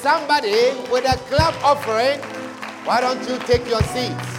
[0.00, 2.20] Somebody with a clap offering,
[2.84, 4.30] why don't you take your seats?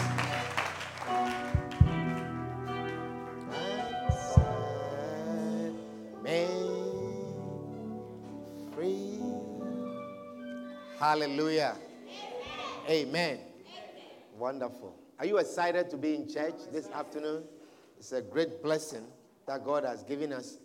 [11.01, 11.75] Hallelujah.
[12.87, 13.39] Amen.
[14.37, 14.95] Wonderful.
[15.19, 17.43] Are you excited to be in church this afternoon?
[17.97, 19.07] It's a great blessing
[19.47, 20.57] that God has given us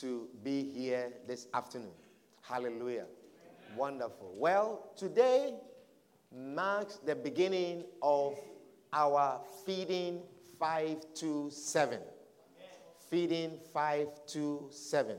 [0.00, 1.92] to be here this afternoon.
[2.42, 3.06] Hallelujah.
[3.76, 4.34] Wonderful.
[4.36, 5.54] Well, today
[6.34, 8.38] marks the beginning of
[8.92, 10.22] our feeding
[10.58, 12.00] 527.
[13.10, 15.16] Feeding 527.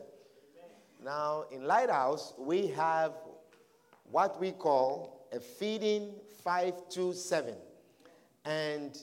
[1.03, 3.13] Now, in Lighthouse, we have
[4.11, 7.55] what we call a feeding 527.
[8.43, 8.97] And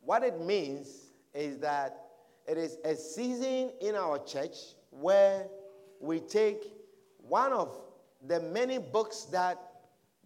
[0.00, 2.01] what it means is that
[2.46, 4.56] it is a season in our church
[4.90, 5.46] where
[6.00, 6.72] we take
[7.18, 7.80] one of
[8.26, 9.58] the many books that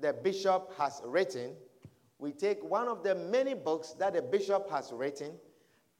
[0.01, 1.53] the bishop has written.
[2.19, 5.33] We take one of the many books that the bishop has written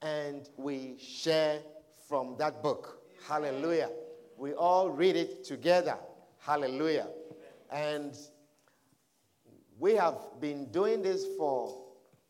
[0.01, 1.59] and we share
[2.07, 3.01] from that book.
[3.27, 3.89] Hallelujah.
[4.37, 5.97] We all read it together.
[6.39, 7.07] Hallelujah.
[7.71, 8.15] And
[9.79, 11.83] we have been doing this for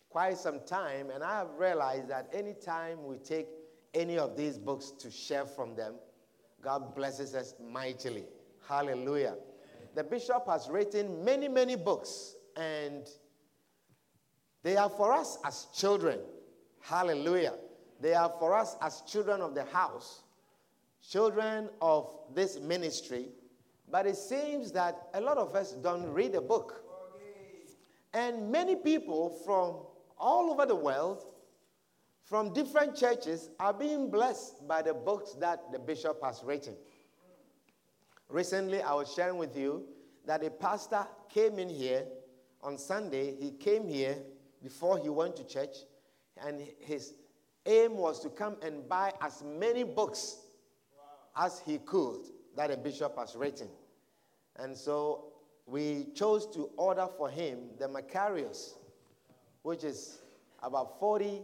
[0.09, 3.47] quite some time, and I have realized that anytime we take
[3.97, 5.95] any of these books to share from them,
[6.61, 8.25] God blesses us mightily.
[8.67, 9.35] Hallelujah.
[9.95, 13.07] The bishop has written many, many books, and
[14.63, 16.19] they are for us as children.
[16.81, 17.55] Hallelujah.
[17.99, 20.21] They are for us as children of the house,
[21.01, 23.29] children of this ministry.
[23.89, 26.83] But it seems that a lot of us don't read the book.
[28.13, 29.77] And many people from
[30.19, 31.25] all over the world,
[32.27, 36.75] from different churches, are being blessed by the books that the bishop has written.
[38.27, 39.85] Recently, I was sharing with you
[40.25, 42.03] that a pastor came in here
[42.61, 43.33] on Sunday.
[43.39, 44.17] He came here
[44.61, 45.77] before he went to church,
[46.45, 47.13] and his
[47.65, 50.39] aim was to come and buy as many books
[51.37, 52.25] as he could
[52.57, 53.69] that a bishop has written.
[54.57, 55.27] And so
[55.65, 58.73] we chose to order for him the Makarios,
[59.61, 60.19] which is
[60.61, 61.41] about 40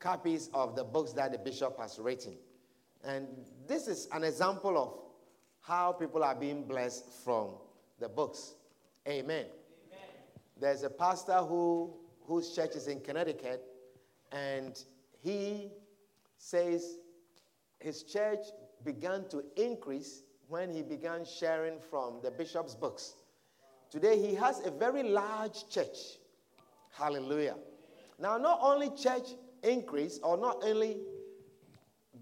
[0.00, 2.36] copies of the books that the bishop has written.
[3.04, 3.28] And
[3.68, 4.98] this is an example of
[5.60, 7.50] how people are being blessed from
[7.98, 8.54] the books.
[9.06, 9.46] Amen.
[9.46, 9.46] Amen.
[10.58, 11.94] There's a pastor who,
[12.26, 13.62] whose church is in Connecticut,
[14.32, 14.82] and
[15.22, 15.70] he
[16.38, 16.96] says
[17.78, 18.40] his church
[18.84, 23.14] began to increase when he began sharing from the bishop's books.
[23.90, 26.18] Today, he has a very large church.
[26.92, 27.56] Hallelujah.
[28.18, 29.28] Now, not only church
[29.62, 30.98] increase or not only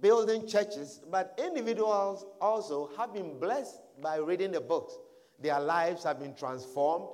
[0.00, 4.96] building churches, but individuals also have been blessed by reading the books.
[5.40, 7.06] Their lives have been transformed.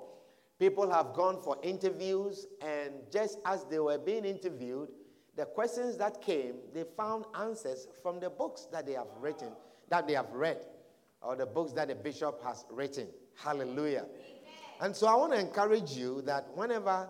[0.58, 4.88] People have gone for interviews, and just as they were being interviewed,
[5.36, 9.48] the questions that came, they found answers from the books that they have written,
[9.88, 10.58] that they have read,
[11.20, 13.08] or the books that the bishop has written.
[13.36, 14.06] Hallelujah.
[14.80, 17.08] And so I want to encourage you that whenever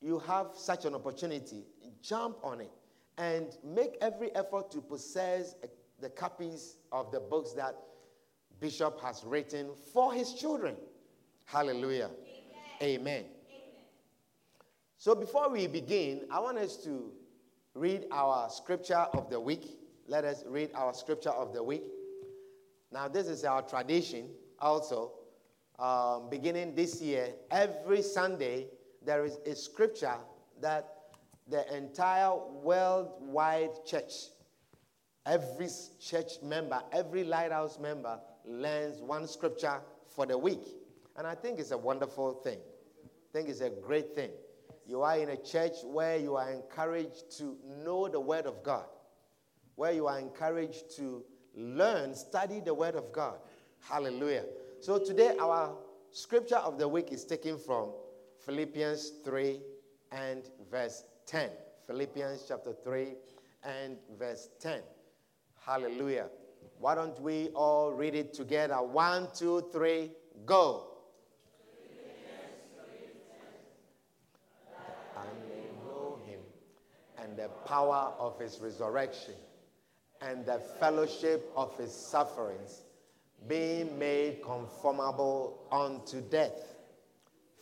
[0.00, 1.64] you have such an opportunity,
[2.02, 2.70] jump on it
[3.16, 5.54] and make every effort to possess
[6.00, 7.74] the copies of the books that
[8.60, 10.76] Bishop has written for his children.
[11.46, 12.10] Hallelujah.
[12.82, 13.00] Amen.
[13.00, 13.24] Amen.
[14.96, 17.12] So before we begin, I want us to
[17.74, 19.78] read our scripture of the week.
[20.06, 21.84] Let us read our scripture of the week.
[22.92, 24.28] Now, this is our tradition
[24.58, 25.12] also
[25.78, 28.66] um, beginning this year, every Sunday,
[29.08, 30.16] there is a scripture
[30.60, 30.86] that
[31.48, 34.12] the entire worldwide church,
[35.24, 35.68] every
[35.98, 39.80] church member, every lighthouse member learns one scripture
[40.14, 40.60] for the week.
[41.16, 42.58] And I think it's a wonderful thing.
[43.02, 44.28] I think it's a great thing.
[44.86, 48.84] You are in a church where you are encouraged to know the Word of God,
[49.76, 51.24] where you are encouraged to
[51.54, 53.38] learn, study the Word of God.
[53.80, 54.44] Hallelujah.
[54.80, 55.74] So today, our
[56.10, 57.92] scripture of the week is taken from
[58.48, 59.60] Philippians 3
[60.10, 61.50] and verse 10.
[61.86, 63.08] Philippians chapter 3
[63.62, 64.80] and verse 10.
[65.66, 66.28] Hallelujah.
[66.78, 68.76] Why don't we all read it together?
[68.76, 70.12] One, two, three,
[70.46, 70.86] go.
[75.84, 76.40] Know him
[77.22, 79.34] and the power of his resurrection
[80.22, 82.84] and the fellowship of his sufferings,
[83.46, 86.77] being made conformable unto death.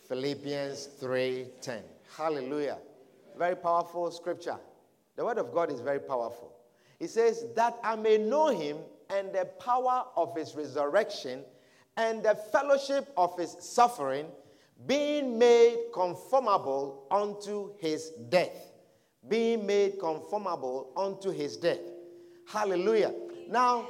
[0.07, 1.83] Philippians 3:10.
[2.15, 2.77] Hallelujah.
[3.37, 4.57] Very powerful scripture.
[5.15, 6.53] The word of God is very powerful.
[6.99, 8.77] It says, That I may know him
[9.09, 11.43] and the power of his resurrection
[11.95, 14.27] and the fellowship of his suffering,
[14.85, 18.71] being made conformable unto his death.
[19.27, 21.81] Being made conformable unto his death.
[22.47, 23.13] Hallelujah.
[23.49, 23.87] Now,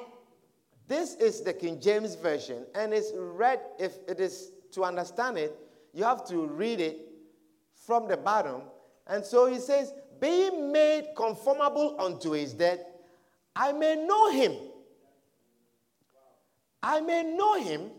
[0.88, 5.56] this is the King James Version, and it's read, if it is to understand it,
[5.98, 7.00] you have to read it
[7.74, 8.62] from the bottom.
[9.08, 12.82] And so he says, Being made conformable unto his death,
[13.56, 14.54] I may know him.
[16.84, 17.90] I may know him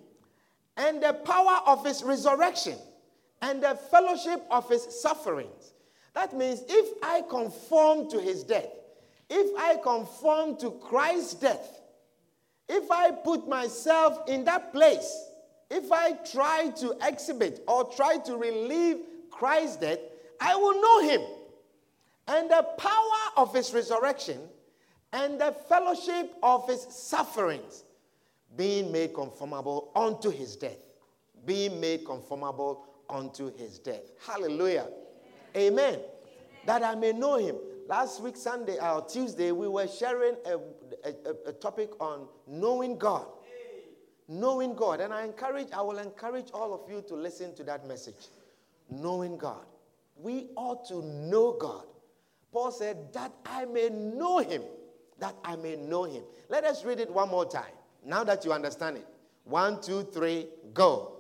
[0.77, 2.79] and the power of his resurrection
[3.43, 5.73] and the fellowship of his sufferings.
[6.15, 8.71] That means if I conform to his death,
[9.29, 11.81] if I conform to Christ's death,
[12.69, 15.29] if I put myself in that place,
[15.71, 18.99] if I try to exhibit or try to relieve
[19.31, 19.99] Christ's death,
[20.41, 21.21] I will know him.
[22.27, 24.41] And the power of his resurrection
[25.13, 27.85] and the fellowship of his sufferings,
[28.57, 30.79] being made conformable unto his death.
[31.47, 34.03] Being made conformable unto his death.
[34.27, 34.89] Hallelujah.
[35.57, 35.95] Amen.
[35.95, 36.01] Amen.
[36.67, 37.57] That I may know him.
[37.89, 40.59] Last week, Sunday or Tuesday, we were sharing a,
[41.09, 43.27] a, a topic on knowing God.
[44.29, 45.01] Knowing God.
[45.01, 48.29] And I encourage, I will encourage all of you to listen to that message.
[48.91, 49.65] Knowing God.
[50.17, 51.85] We ought to know God.
[52.53, 54.63] Paul said, that I may know him
[55.19, 56.23] that I may know him.
[56.49, 57.73] Let us read it one more time.
[58.05, 59.07] Now that you understand it.
[59.45, 61.15] One, two, three, go.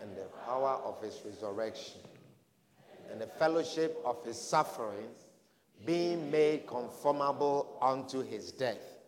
[0.00, 2.00] And the power of his resurrection
[3.10, 5.23] and the fellowship of his sufferings,
[5.84, 8.98] being made conformable unto his death.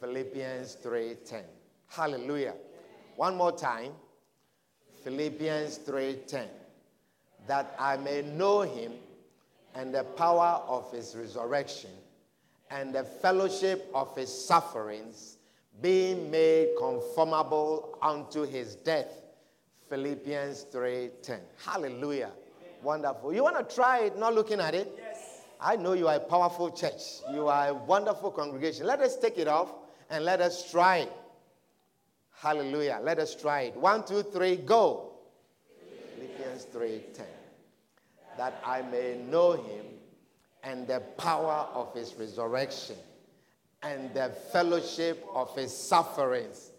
[0.00, 1.44] Philippians 3:10.
[1.88, 2.54] Hallelujah.
[3.16, 3.94] One more time.
[5.04, 6.48] Philippians 3:10
[7.46, 8.92] that I may know him
[9.74, 11.90] and the power of his resurrection
[12.70, 15.38] and the fellowship of his sufferings,
[15.80, 19.22] being made conformable unto his death.
[19.88, 21.40] Philippians 3:10.
[21.64, 22.32] Hallelujah.
[22.82, 23.32] Wonderful.
[23.32, 24.92] You want to try it, not looking at it?
[24.96, 25.11] Yes.
[25.62, 27.20] I know you are a powerful church.
[27.32, 28.86] You are a wonderful congregation.
[28.86, 29.72] Let us take it off
[30.10, 31.12] and let us try it.
[32.34, 32.98] Hallelujah.
[33.02, 33.76] Let us try it.
[33.76, 35.12] One, two, three, go.
[36.16, 37.26] Philippians 3:10
[38.36, 39.86] that I may know him
[40.62, 42.96] and the power of his resurrection
[43.82, 46.70] and the fellowship of his sufferings,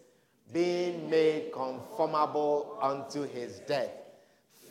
[0.52, 3.90] being made conformable unto his death.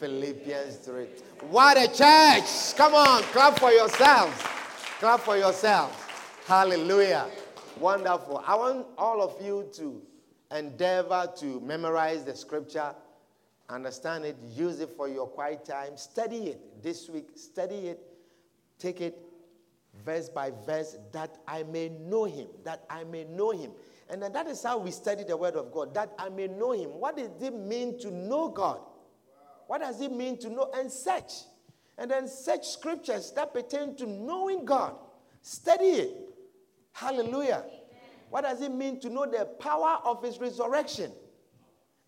[0.04, 1.06] Philippians 3.
[1.50, 2.76] What a church!
[2.76, 4.38] Come on, clap for yourselves.
[5.00, 5.96] Clap for yourselves.
[6.46, 7.28] Hallelujah.
[7.80, 8.44] Wonderful.
[8.46, 10.02] I want all of you to
[10.54, 12.94] endeavor to memorize the scripture
[13.70, 18.00] understand it, use it for your quiet time, study it this week, study it,
[18.78, 19.18] take it
[20.04, 23.72] verse by verse, that I may know him, that I may know him.
[24.10, 26.90] And that is how we study the word of God, that I may know him.
[26.90, 28.81] What does it mean to know God?
[29.73, 31.31] What does it mean to know and search?
[31.97, 34.95] And then search scriptures that pertain to knowing God.
[35.42, 36.15] Study it.
[36.92, 37.63] Hallelujah.
[37.65, 37.80] Amen.
[38.30, 41.11] What does it mean to know the power of his resurrection?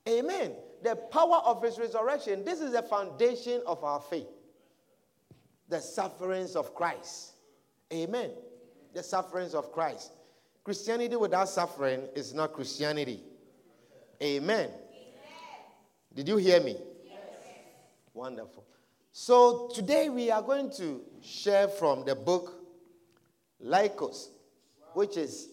[0.08, 0.52] Amen
[0.86, 2.46] the power of his resurrection.
[2.46, 4.28] This is the foundation of our faith.
[5.68, 7.32] The sufferings of Christ.
[7.92, 8.30] Amen.
[8.94, 10.12] The sufferings of Christ.
[10.64, 13.24] Christianity without suffering is not Christianity.
[14.22, 14.70] Amen.
[14.70, 14.72] Amen.
[16.14, 16.78] Did you hear me?
[18.16, 18.64] Wonderful.
[19.12, 22.54] So today we are going to share from the book
[23.62, 24.30] Laikos,
[24.94, 25.50] which is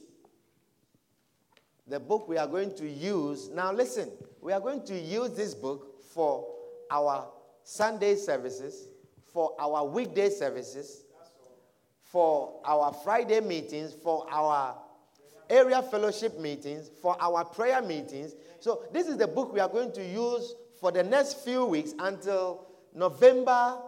[1.89, 3.49] the book we are going to use.
[3.49, 6.47] Now listen, we are going to use this book for
[6.89, 7.27] our
[7.65, 8.87] Sunday services,
[9.33, 11.03] for our weekday services,
[12.01, 14.77] for our Friday meetings, for our
[15.51, 18.37] area fellowship meetings, for our prayer meetings.
[18.61, 21.95] So, this is the book we are going to use for the next few weeks
[22.01, 23.79] until November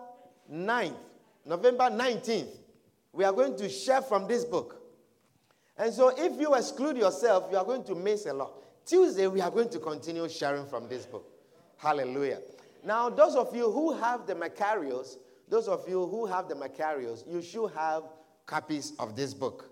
[0.51, 0.95] 9th,
[1.45, 2.57] November 19th.
[3.13, 4.81] We are going to share from this book.
[5.77, 8.53] And so, if you exclude yourself, you are going to miss a lot.
[8.87, 11.27] Tuesday, we are going to continue sharing from this book.
[11.79, 12.39] Hallelujah.
[12.85, 15.17] Now, those of you who have the Makarios,
[15.49, 18.05] those of you who have the Makarios, you should have
[18.47, 19.69] copies of this book.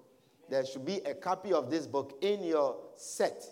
[0.51, 3.45] There should be a copy of this book in your set.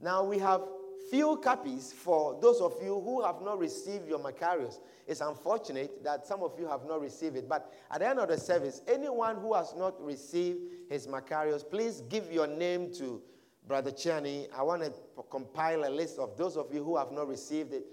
[0.00, 0.62] Now we have
[1.10, 4.78] few copies for those of you who have not received your Makarios.
[5.06, 8.28] It's unfortunate that some of you have not received it, but at the end of
[8.28, 13.20] the service, anyone who has not received his Makarios, please give your name to
[13.66, 14.48] Brother Chani.
[14.56, 14.92] I want to
[15.30, 17.84] compile a list of those of you who have not received it,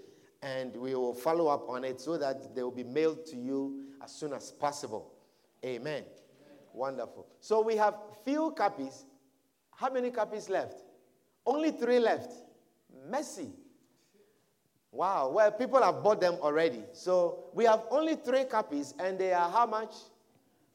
[0.42, 3.84] and we will follow up on it so that they will be mailed to you
[4.02, 5.12] as soon as possible.
[5.64, 6.04] Amen.
[6.04, 6.04] Amen.
[6.72, 7.26] Wonderful.
[7.40, 7.94] So we have
[8.24, 9.04] few copies.
[9.74, 10.84] How many copies left?
[11.44, 12.32] Only three left.
[13.10, 13.50] Mercy.
[14.92, 15.30] Wow.
[15.30, 16.82] Well, people have bought them already.
[16.92, 19.94] So we have only three copies, and they are how much?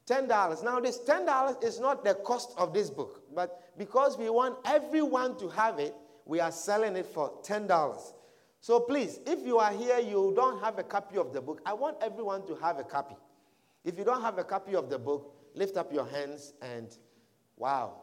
[0.07, 0.63] $10.
[0.63, 5.37] Now, this $10 is not the cost of this book, but because we want everyone
[5.39, 8.13] to have it, we are selling it for $10.
[8.59, 11.73] So please, if you are here, you don't have a copy of the book, I
[11.73, 13.15] want everyone to have a copy.
[13.83, 16.87] If you don't have a copy of the book, lift up your hands and
[17.57, 17.95] wow.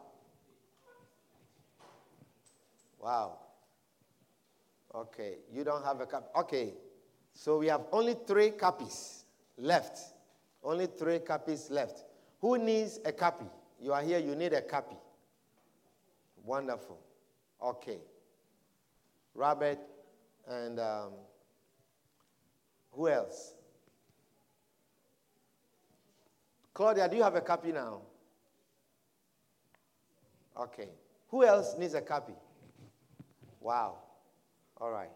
[2.99, 3.39] Wow.
[4.93, 6.25] Okay, you don't have a copy.
[6.35, 6.73] Okay,
[7.33, 9.25] so we have only three copies
[9.57, 9.99] left.
[10.63, 12.03] Only three copies left.
[12.41, 13.45] Who needs a copy?
[13.79, 14.97] You are here, you need a copy.
[16.43, 16.99] Wonderful.
[17.63, 17.99] Okay.
[19.33, 19.79] Robert
[20.47, 21.11] and um,
[22.91, 23.53] who else?
[26.73, 28.01] Claudia, do you have a copy now?
[30.59, 30.89] Okay.
[31.29, 32.33] Who else needs a copy?
[33.61, 33.97] Wow.
[34.81, 35.11] All right.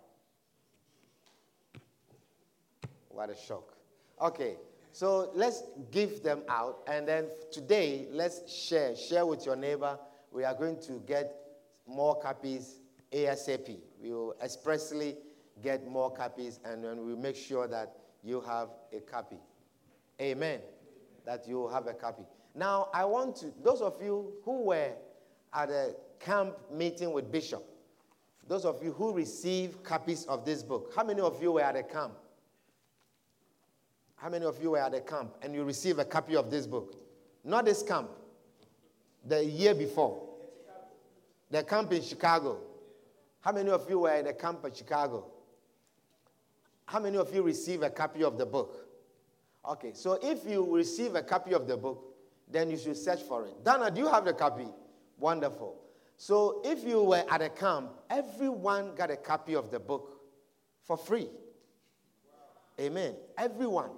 [3.10, 3.76] What a shock.
[4.22, 4.58] Okay.
[4.92, 6.84] So let's give them out.
[6.88, 8.96] And then today, let's share.
[8.96, 9.98] Share with your neighbor.
[10.32, 11.36] We are going to get
[11.88, 12.76] more copies
[13.12, 13.80] ASAP.
[14.02, 15.18] We will expressly
[15.64, 19.40] get more copies and then we'll make sure that you have a copy.
[20.22, 20.60] Amen.
[21.26, 22.24] That you have a copy.
[22.54, 24.92] Now, I want to, those of you who were
[25.54, 27.66] at a camp meeting with Bishop,
[28.48, 31.76] those of you who received copies of this book, how many of you were at
[31.76, 32.14] a camp?
[34.16, 36.66] How many of you were at the camp and you received a copy of this
[36.66, 36.96] book?
[37.44, 38.10] Not this camp,
[39.26, 40.22] the year before.
[41.52, 42.60] The camp in Chicago.
[43.42, 45.26] How many of you were at the camp in Chicago?
[46.86, 48.88] How many of you received a copy of the book?
[49.68, 52.16] Okay, so if you receive a copy of the book,
[52.50, 53.64] then you should search for it.
[53.64, 54.68] Dana, do you have the copy?
[55.18, 55.85] Wonderful.
[56.18, 60.22] So if you were at a camp, everyone got a copy of the book
[60.84, 61.30] for free.
[62.80, 63.16] Amen.
[63.38, 63.92] Everyone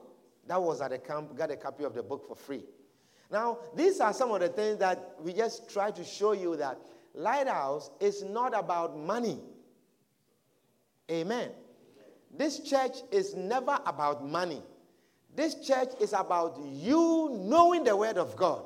[0.47, 2.63] that was at the camp got a copy of the book for free.
[3.31, 6.79] Now, these are some of the things that we just try to show you that
[7.13, 9.39] Lighthouse is not about money.
[11.12, 11.50] Amen.
[12.38, 14.62] This church is never about money.
[15.36, 18.63] This church is about you knowing the Word of God,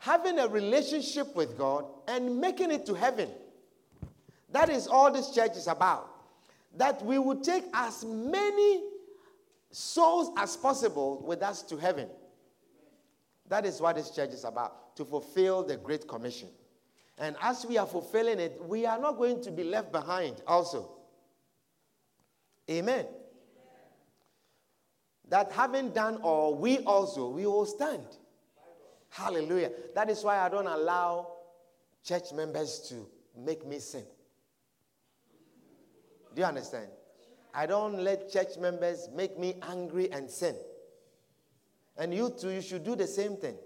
[0.00, 3.28] having a relationship with God, and making it to heaven.
[4.50, 6.10] That is all this church is about.
[6.76, 8.82] That we will take as many
[9.70, 12.08] souls as possible with us to heaven.
[13.48, 16.48] That is what this church is about, to fulfill the Great Commission.
[17.18, 20.92] And as we are fulfilling it, we are not going to be left behind also.
[22.70, 23.04] Amen.
[25.28, 28.06] That having done all, we also, we will stand.
[29.10, 29.70] Hallelujah.
[29.94, 31.28] That is why I don't allow
[32.04, 34.04] church members to make me sin.
[36.34, 36.88] Do you understand?
[37.52, 40.54] I don't let church members make me angry and sin.
[41.98, 43.56] And you too, you should do the same thing.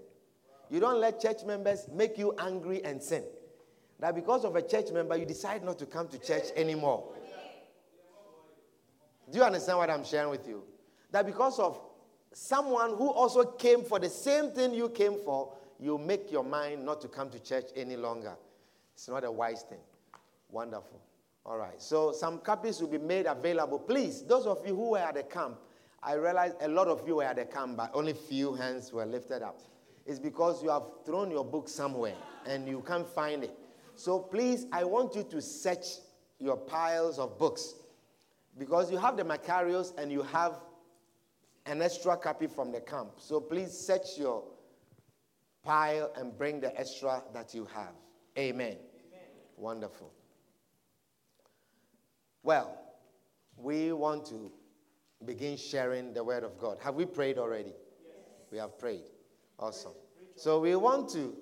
[0.69, 3.23] You don't let church members make you angry and sin.
[3.99, 7.13] That because of a church member, you decide not to come to church anymore.
[9.31, 10.63] Do you understand what I'm sharing with you?
[11.11, 11.79] That because of
[12.35, 16.83] someone who also came for the same thing you came for, you make your mind
[16.85, 18.33] not to come to church any longer.
[18.93, 19.79] It's not a wise thing.
[20.51, 20.99] Wonderful.
[21.45, 21.81] All right.
[21.81, 23.79] So some copies will be made available.
[23.79, 25.57] Please, those of you who were at the camp,
[26.03, 29.05] I realize a lot of you were at the camp, but only few hands were
[29.05, 29.61] lifted up.
[30.05, 32.15] It's because you have thrown your book somewhere
[32.45, 33.57] and you can't find it.
[33.95, 35.85] So please, I want you to search
[36.39, 37.75] your piles of books
[38.57, 40.59] because you have the Makarios and you have
[41.65, 43.11] an extra copy from the camp.
[43.17, 44.43] So please search your
[45.63, 47.93] pile and bring the extra that you have.
[48.37, 48.67] Amen.
[48.67, 48.77] Amen.
[49.57, 50.11] Wonderful.
[52.43, 52.77] Well,
[53.57, 54.51] we want to
[55.25, 56.77] begin sharing the word of God.
[56.83, 57.73] Have we prayed already?
[58.03, 58.15] Yes.
[58.51, 59.05] We have prayed.
[59.57, 59.93] Awesome.
[60.35, 61.35] So we want to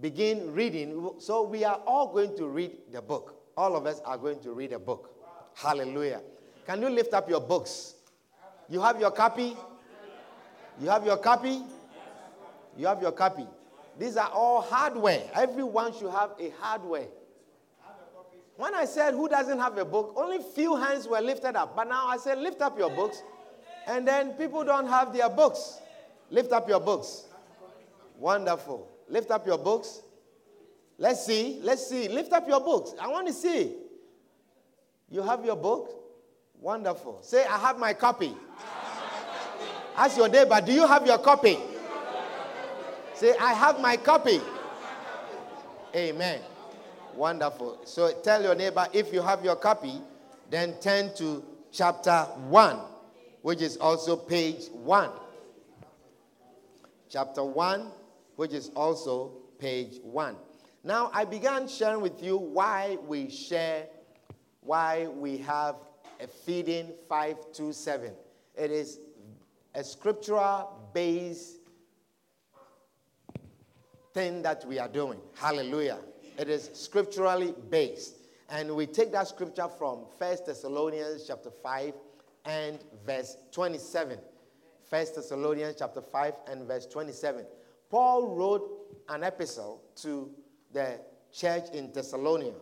[0.00, 1.10] begin reading.
[1.18, 3.42] So we are all going to read the book.
[3.56, 5.10] All of us are going to read a book.
[5.54, 6.22] Hallelujah.
[6.66, 7.96] Can you lift up your books?
[8.70, 9.56] You have your copy?
[10.80, 11.60] You have your copy?
[12.78, 13.46] You have your copy.
[13.98, 15.22] These are all hardware.
[15.34, 17.08] Everyone should have a hardware.
[18.56, 21.74] When I said who doesn't have a book, only few hands were lifted up.
[21.74, 23.22] But now I said lift up your books.
[23.88, 25.80] And then people don't have their books.
[26.30, 27.24] Lift up your books.
[28.18, 28.86] Wonderful.
[29.08, 30.02] Lift up your books.
[30.96, 31.58] Let's see.
[31.62, 32.08] Let's see.
[32.08, 32.92] Lift up your books.
[33.00, 33.74] I want to see.
[35.10, 35.99] You have your book?
[36.60, 37.18] Wonderful.
[37.22, 38.34] Say, I have my copy.
[39.96, 41.58] Ask your neighbor, do you have your copy?
[43.14, 44.40] Say, I have my copy.
[45.94, 46.40] Amen.
[47.14, 47.80] Wonderful.
[47.84, 50.00] So tell your neighbor if you have your copy,
[50.50, 52.78] then turn to chapter 1,
[53.42, 55.10] which is also page 1.
[57.08, 57.90] Chapter 1,
[58.36, 60.36] which is also page 1.
[60.84, 63.86] Now, I began sharing with you why we share,
[64.60, 65.76] why we have
[66.28, 68.12] feeding 527.
[68.56, 68.98] It is
[69.74, 71.56] a scriptural based
[74.12, 75.20] thing that we are doing.
[75.34, 75.98] Hallelujah.
[76.38, 78.16] It is scripturally based.
[78.48, 81.94] And we take that scripture from 1 Thessalonians chapter 5
[82.44, 84.18] and verse 27.
[84.88, 87.46] 1 Thessalonians chapter 5 and verse 27.
[87.90, 88.68] Paul wrote
[89.08, 90.30] an epistle to
[90.72, 91.00] the
[91.32, 92.56] church in Thessalonica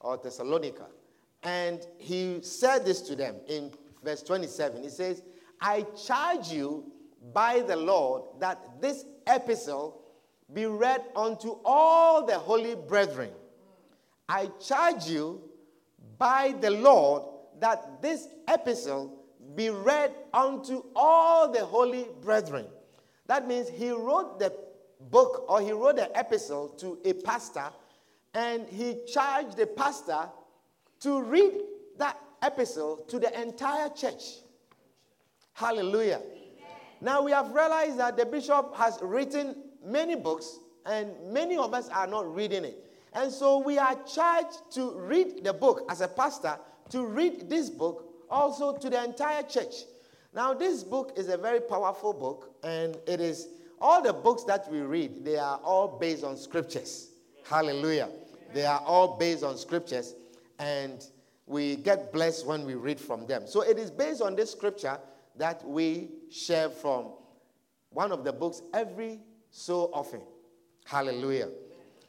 [0.00, 0.86] or Thessalonica.
[1.42, 3.72] And he said this to them in
[4.04, 4.82] verse 27.
[4.82, 5.22] He says,
[5.60, 6.92] I charge you
[7.32, 10.02] by the Lord that this epistle
[10.52, 13.30] be read unto all the holy brethren.
[14.28, 15.40] I charge you
[16.18, 17.22] by the Lord
[17.60, 19.18] that this epistle
[19.54, 22.66] be read unto all the holy brethren.
[23.26, 24.52] That means he wrote the
[25.10, 27.68] book or he wrote the epistle to a pastor
[28.34, 30.28] and he charged the pastor
[31.02, 31.52] to read
[31.98, 34.22] that epistle to the entire church.
[35.52, 36.20] Hallelujah.
[36.24, 36.50] Amen.
[37.00, 41.88] Now we have realized that the bishop has written many books and many of us
[41.88, 42.78] are not reading it.
[43.12, 46.58] And so we are charged to read the book as a pastor,
[46.90, 49.74] to read this book also to the entire church.
[50.34, 54.70] Now, this book is a very powerful book, and it is all the books that
[54.70, 57.10] we read, they are all based on scriptures.
[57.44, 58.08] Hallelujah.
[58.54, 60.14] They are all based on scriptures,
[60.62, 61.04] and
[61.46, 63.46] we get blessed when we read from them.
[63.46, 64.98] So it is based on this scripture
[65.36, 67.14] that we share from
[67.90, 69.18] one of the books every
[69.50, 70.20] so often.
[70.84, 71.48] Hallelujah.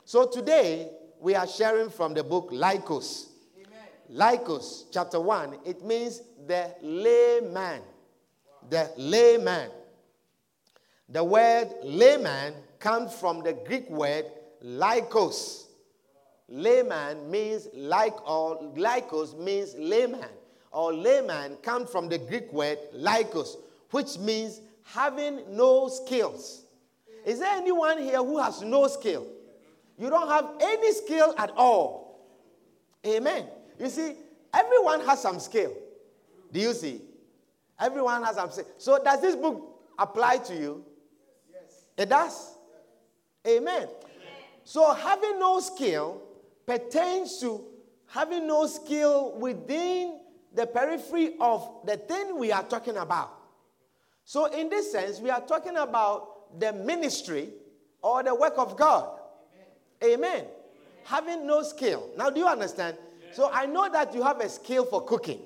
[0.05, 3.29] So today we are sharing from the book Laikos.
[4.11, 7.81] Laikos, chapter 1, it means the layman.
[8.69, 9.71] The layman.
[11.09, 14.25] The word layman comes from the Greek word
[14.63, 15.65] laikos.
[16.53, 20.29] Layman means like or laikos means layman.
[20.71, 23.55] Or layman comes from the Greek word laikos,
[23.89, 26.65] which means having no skills.
[27.25, 29.25] Is there anyone here who has no skill?
[29.97, 32.19] You don't have any skill at all.
[33.05, 33.47] Amen.
[33.79, 34.13] You see,
[34.53, 35.73] everyone has some skill.
[36.51, 37.01] Do you see?
[37.79, 38.67] Everyone has some skill.
[38.77, 40.85] So, does this book apply to you?
[41.51, 41.85] Yes.
[41.97, 42.57] It does?
[43.47, 43.65] Amen.
[43.67, 43.89] Amen.
[44.63, 46.21] So having no skill
[46.65, 47.65] pertains to
[48.07, 50.19] having no skill within
[50.53, 53.31] the periphery of the thing we are talking about.
[54.25, 57.49] So, in this sense, we are talking about the ministry
[58.01, 59.19] or the work of God.
[60.03, 60.13] Amen.
[60.13, 60.31] Amen.
[60.31, 60.47] Amen.
[61.03, 62.09] Having no skill.
[62.15, 62.97] Now, do you understand?
[63.31, 65.39] So, I know that you have a skill for cooking.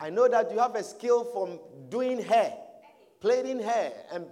[0.00, 2.54] I know that you have a skill for doing hair,
[3.20, 4.26] plaiting hair, and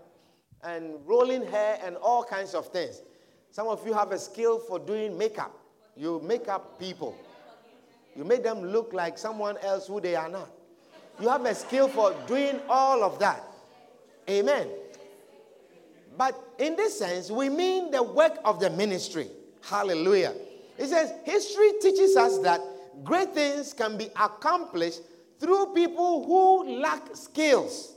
[0.66, 3.02] and rolling hair and all kinds of things.
[3.56, 5.50] Some of you have a skill for doing makeup.
[5.96, 7.16] You make up people.
[8.14, 10.50] You make them look like someone else who they are not.
[11.18, 13.42] You have a skill for doing all of that.
[14.28, 14.68] Amen.
[16.18, 19.30] But in this sense, we mean the work of the ministry.
[19.62, 20.34] Hallelujah.
[20.76, 22.60] It says history teaches us that
[23.04, 25.00] great things can be accomplished
[25.40, 27.94] through people who lack skills.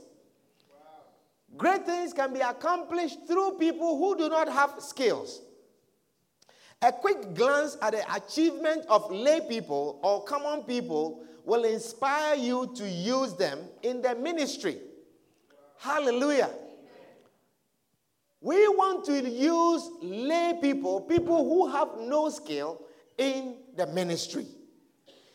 [1.58, 5.42] Great things can be accomplished through people who do not have skills.
[6.82, 12.72] A quick glance at the achievement of lay people or common people will inspire you
[12.76, 14.78] to use them in the ministry.
[15.78, 16.50] Hallelujah.
[18.40, 22.80] We want to use lay people, people who have no skill,
[23.18, 24.46] in the ministry.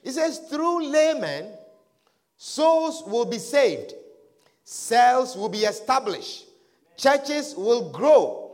[0.03, 1.51] It says, through laymen,
[2.36, 3.93] souls will be saved.
[4.63, 6.45] Cells will be established,
[6.97, 8.44] churches will grow,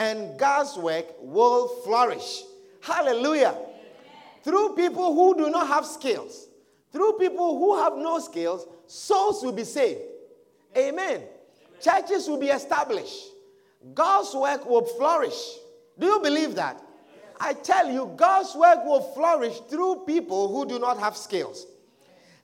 [0.00, 2.42] and God's work will flourish.
[2.80, 3.54] Hallelujah.
[4.42, 6.48] Through people who do not have skills,
[6.90, 10.00] through people who have no skills, souls will be saved.
[10.76, 11.16] Amen.
[11.16, 11.22] Amen.
[11.80, 13.26] churches will be established.
[13.92, 15.58] God's work will flourish.
[15.98, 16.82] Do you believe that?
[17.38, 21.66] I tell you, God's work will flourish through people who do not have skills.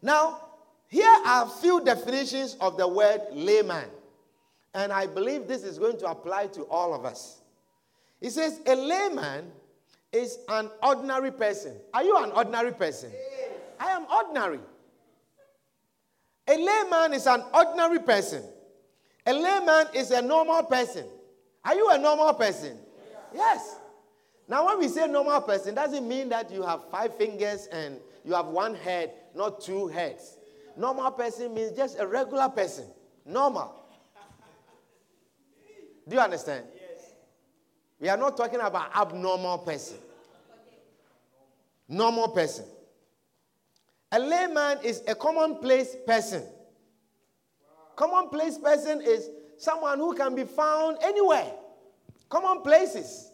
[0.02, 0.40] Now,
[0.88, 3.88] here are a few definitions of the word layman.
[4.74, 7.40] And I believe this is going to apply to all of us.
[8.20, 9.50] It says, a layman
[10.12, 11.76] is an ordinary person.
[11.92, 13.10] Are you an ordinary person?
[13.78, 14.60] I am ordinary.
[16.48, 18.42] A layman is an ordinary person.
[19.26, 21.06] A layman is a normal person.
[21.64, 22.78] Are you a normal person?
[23.34, 23.76] Yes.
[24.48, 28.32] Now, when we say normal person, doesn't mean that you have five fingers and you
[28.34, 30.38] have one head, not two heads.
[30.76, 32.84] Normal person means just a regular person.
[33.24, 33.74] Normal.
[36.08, 36.64] Do you understand?
[38.00, 39.98] We are not talking about abnormal person.
[41.88, 42.64] Normal person.
[44.12, 46.42] A layman is a commonplace person.
[47.94, 51.52] Commonplace person is someone who can be found anywhere.
[52.28, 53.30] Common places.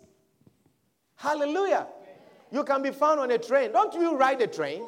[1.17, 1.87] Hallelujah.
[2.51, 3.73] You can be found on a train.
[3.73, 4.85] Don't you ride a train?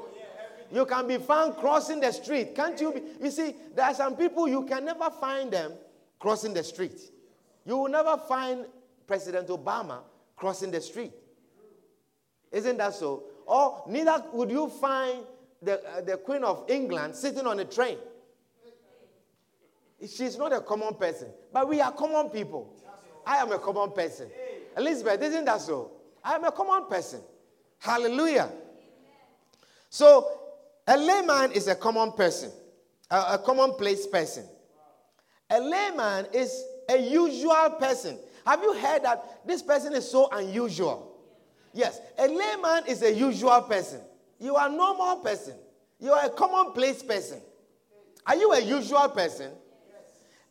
[0.70, 2.54] You can be found crossing the street.
[2.54, 3.02] Can't you be?
[3.22, 5.72] You see, there are some people you can never find them
[6.18, 7.00] crossing the street.
[7.64, 8.66] You will never find
[9.07, 10.01] President Obama
[10.37, 11.12] crossing the street.
[12.51, 13.25] Isn't that so?
[13.47, 15.25] Or neither would you find
[15.64, 17.99] the, uh, the Queen of England sitting on a train.
[20.01, 22.75] She's not a common person, but we are common people.
[23.27, 24.29] I am a common person.
[24.77, 25.93] Elizabeth, isn't that so?
[26.23, 27.21] I am a common person.
[27.79, 28.51] Hallelujah.
[29.88, 30.29] So,
[30.87, 32.51] a layman is a common person,
[33.11, 34.45] a, a commonplace person.
[35.49, 38.19] A layman is a usual person.
[38.46, 41.16] Have you heard that this person is so unusual?
[41.72, 44.00] Yes, a layman is a usual person.
[44.38, 45.54] You are a normal person.
[45.98, 47.40] You are a commonplace person.
[48.26, 49.52] Are you a usual person?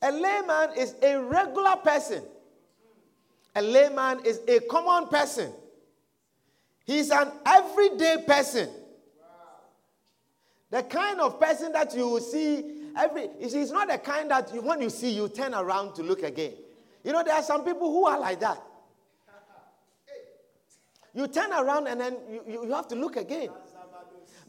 [0.01, 2.23] A layman is a regular person.
[3.56, 5.51] A layman is a common person.
[6.86, 8.69] He's an everyday person.
[10.71, 14.82] The kind of person that you see every he's not the kind that you, when
[14.82, 16.53] you see you turn around to look again.
[17.04, 18.62] You know, there are some people who are like that.
[21.13, 23.50] You turn around and then you, you, have to look again.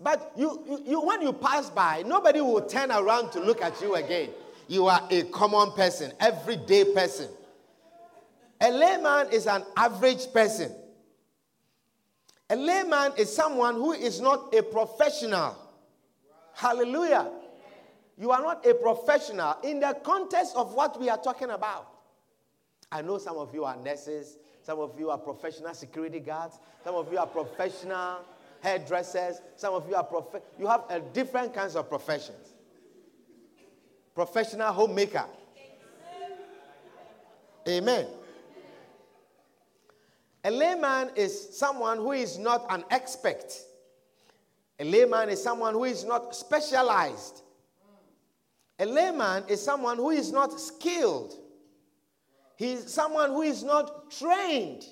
[0.03, 3.81] But you, you, you, when you pass by, nobody will turn around to look at
[3.83, 4.31] you again.
[4.67, 7.29] You are a common person, everyday person.
[8.61, 10.73] A layman is an average person.
[12.49, 15.57] A layman is someone who is not a professional.
[16.55, 17.31] Hallelujah.
[18.17, 21.94] You are not a professional in the context of what we are talking about.
[22.91, 26.95] I know some of you are nurses, some of you are professional security guards, some
[26.95, 28.19] of you are professional
[28.61, 32.55] hairdressers, some of you are prof- you have a different kinds of professions.
[34.15, 35.27] Professional homemaker.
[37.69, 38.07] Amen.
[40.45, 43.53] A layman is someone who is not an expert.
[44.79, 47.43] A layman is someone who is not specialized.
[48.79, 51.37] A layman is someone who is not skilled.
[52.57, 54.85] He's someone who is not trained.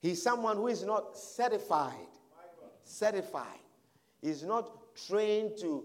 [0.00, 1.94] He's someone who is not certified.
[2.84, 3.46] Certified.
[4.20, 4.70] He's not
[5.06, 5.84] trained to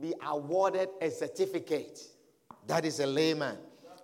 [0.00, 2.00] be awarded a certificate.
[2.66, 3.56] That is a layman.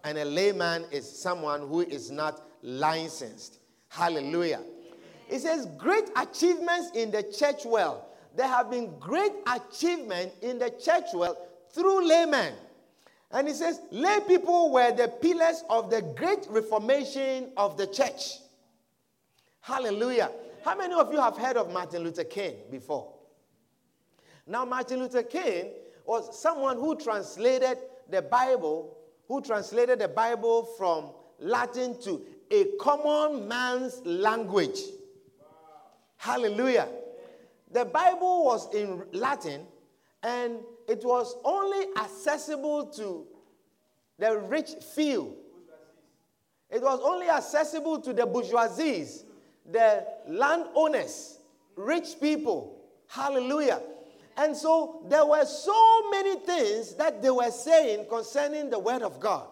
[0.03, 3.61] And a layman is someone who is not licensed.
[3.89, 4.63] Hallelujah.
[5.29, 8.03] It says, great achievements in the church world.
[8.37, 11.37] There have been great achievement in the church world
[11.73, 12.55] through laymen.
[13.35, 18.39] And he says, lay people were the pillars of the great reformation of the church.
[19.61, 20.31] Hallelujah.
[20.65, 23.13] How many of you have heard of Martin Luther King before?
[24.47, 25.71] Now, Martin Luther King
[26.07, 33.49] was someone who translated the Bible, who translated the Bible from Latin to a common
[33.49, 34.79] man's language.
[36.19, 36.87] Hallelujah.
[37.73, 39.67] The Bible was in Latin
[40.25, 40.59] and
[40.89, 43.27] it was only accessible to
[44.19, 45.35] the rich few.
[46.71, 49.07] It was only accessible to the bourgeoisie,
[49.71, 51.39] the landowners,
[51.77, 52.81] rich people.
[53.07, 53.81] Hallelujah.
[54.37, 59.21] And so there were so many things that they were saying concerning the word of
[59.21, 59.47] God.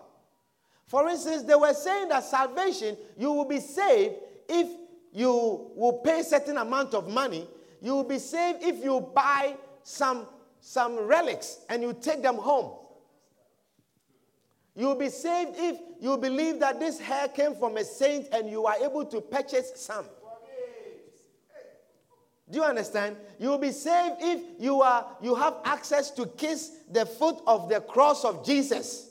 [0.87, 4.17] For instance, they were saying that salvation, you will be saved
[4.49, 4.69] if
[5.13, 7.47] you will pay a certain amount of money.
[7.81, 10.27] You will be saved if you buy some,
[10.63, 12.79] some relics and you take them home.
[14.75, 18.49] You will be saved if you believe that this hair came from a saint and
[18.49, 20.07] you are able to purchase some.
[22.51, 23.17] Do you understand?
[23.39, 27.69] You will be saved if you are you have access to kiss the foot of
[27.69, 29.11] the cross of Jesus.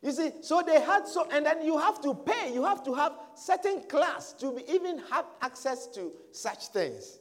[0.00, 2.54] You see, so they had so, and then you have to pay.
[2.54, 7.18] You have to have certain class to be, even have access to such things.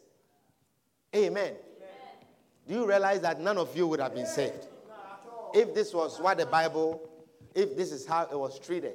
[1.16, 1.54] Amen.
[2.68, 4.68] Do you realize that none of you would have been saved
[5.54, 7.10] if this was what the Bible,
[7.56, 8.94] if this is how it was treated?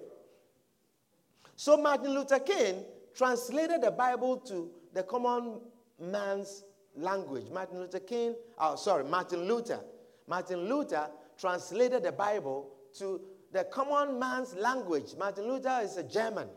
[1.57, 5.61] So Martin Luther King translated the Bible to the common
[5.99, 6.65] man's
[6.97, 7.47] language.
[7.51, 9.81] Martin Luther King, oh, sorry, Martin Luther.
[10.27, 11.09] Martin Luther
[11.39, 13.21] translated the Bible to
[13.53, 15.15] the common man's language.
[15.19, 16.49] Martin Luther is a German.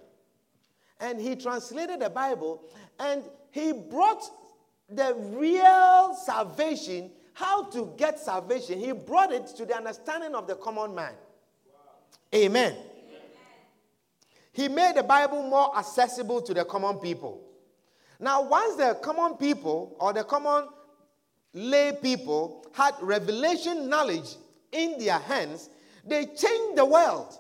[0.99, 2.63] And he translated the Bible
[2.99, 4.23] and he brought
[4.89, 8.79] the real salvation, how to get salvation.
[8.79, 11.13] He brought it to the understanding of the common man.
[11.67, 11.73] Wow.
[12.33, 12.73] Amen.
[12.73, 12.81] Amen.
[14.51, 17.41] He made the Bible more accessible to the common people.
[18.19, 20.69] Now, once the common people or the common
[21.53, 24.35] lay people had revelation knowledge
[24.71, 25.69] in their hands,
[26.05, 27.37] they changed the world.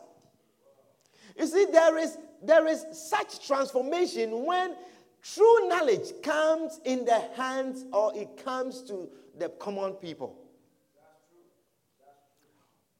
[1.37, 4.75] You see, there is, there is such transformation when
[5.33, 10.37] true knowledge comes in the hands or it comes to the common people.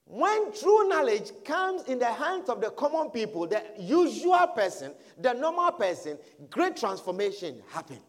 [0.08, 5.34] When true knowledge comes in the hands of the common people, the usual person, the
[5.34, 6.18] normal person,
[6.50, 8.00] great transformation happen.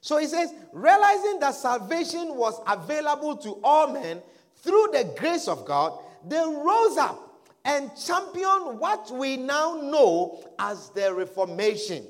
[0.00, 4.22] So he says, realizing that salvation was available to all men
[4.56, 10.90] through the grace of God, they rose up and championed what we now know as
[10.90, 12.04] the Reformation.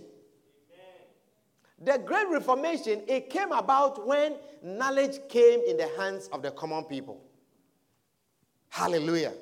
[1.80, 6.84] The Great Reformation, it came about when knowledge came in the hands of the common
[6.84, 7.22] people.
[8.68, 9.32] Hallelujah.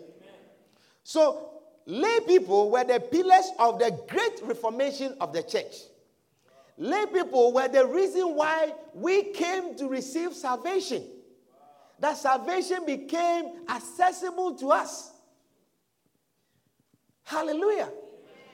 [1.02, 1.50] So,
[1.86, 5.74] lay people were the pillars of the great reformation of the church.
[6.78, 11.04] Lay people were the reason why we came to receive salvation.
[11.98, 15.12] That salvation became accessible to us.
[17.24, 17.90] Hallelujah.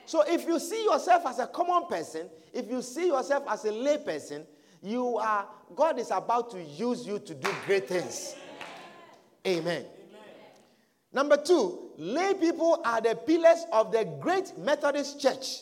[0.05, 3.71] So if you see yourself as a common person, if you see yourself as a
[3.71, 4.45] lay person,
[4.81, 8.35] you are God is about to use you to do great things.
[9.47, 9.85] Amen.
[11.11, 15.61] Number two, lay people are the pillars of the great Methodist church.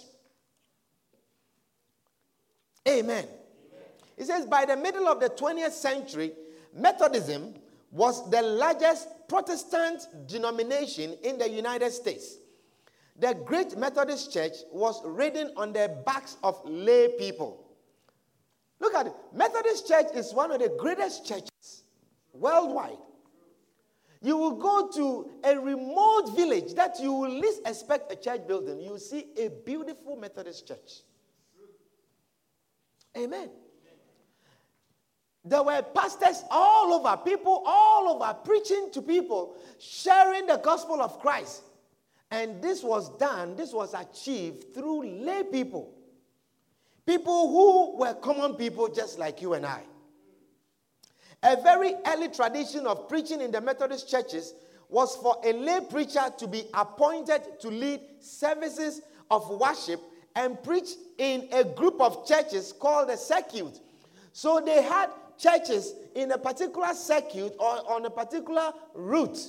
[2.87, 3.25] Amen.
[3.25, 3.27] Amen.
[4.17, 6.31] It says by the middle of the 20th century,
[6.73, 7.53] Methodism
[7.91, 12.37] was the largest Protestant denomination in the United States.
[13.21, 17.63] The great Methodist church was ridden on the backs of lay people.
[18.79, 19.13] Look at it.
[19.31, 21.83] Methodist church is one of the greatest churches
[22.33, 22.97] worldwide.
[24.23, 28.81] You will go to a remote village that you will least expect a church building.
[28.81, 31.01] You will see a beautiful Methodist church.
[33.15, 33.51] Amen.
[35.45, 41.19] There were pastors all over, people all over preaching to people, sharing the gospel of
[41.19, 41.61] Christ.
[42.31, 45.93] And this was done, this was achieved through lay people.
[47.05, 49.83] People who were common people just like you and I.
[51.43, 54.53] A very early tradition of preaching in the Methodist churches
[54.87, 59.99] was for a lay preacher to be appointed to lead services of worship
[60.35, 63.79] and preach in a group of churches called a circuit.
[64.31, 69.39] So they had churches in a particular circuit or on a particular route.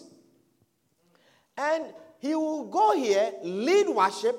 [1.57, 1.85] And
[2.23, 4.39] he will go here, lead worship,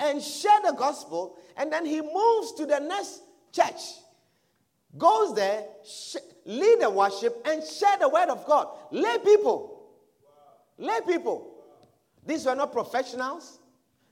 [0.00, 3.20] and share the gospel, and then he moves to the next
[3.52, 3.98] church.
[4.96, 8.68] Goes there, sh- lead the worship, and share the word of God.
[8.90, 9.90] Lay people.
[10.78, 11.54] Lay people.
[12.24, 13.58] These were not professionals.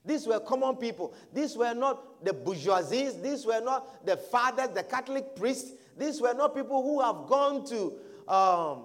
[0.05, 1.11] These were common people.
[1.33, 3.19] These were not the bourgeoisies.
[3.23, 5.71] These were not the fathers, the Catholic priests.
[5.97, 7.93] These were not people who have gone to
[8.31, 8.83] um,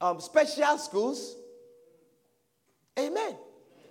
[0.00, 1.36] um, special schools.
[2.98, 3.36] Amen.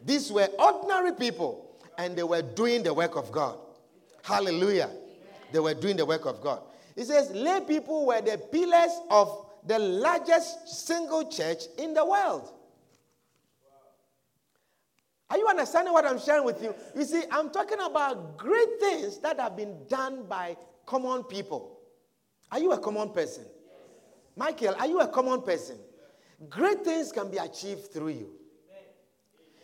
[0.04, 3.58] These were ordinary people, and they were doing the work of God.
[4.24, 4.90] Hallelujah.
[5.52, 6.62] They were doing the work of God.
[6.96, 12.52] He says, lay people were the pillars of the largest single church in the world.
[15.30, 16.76] Are you understanding what I'm sharing with you?
[16.96, 21.80] You see, I'm talking about great things that have been done by common people.
[22.52, 23.46] Are you a common person?
[24.36, 25.78] Michael, are you a common person?
[26.50, 28.41] Great things can be achieved through you.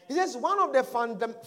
[0.08, 0.84] He says one of the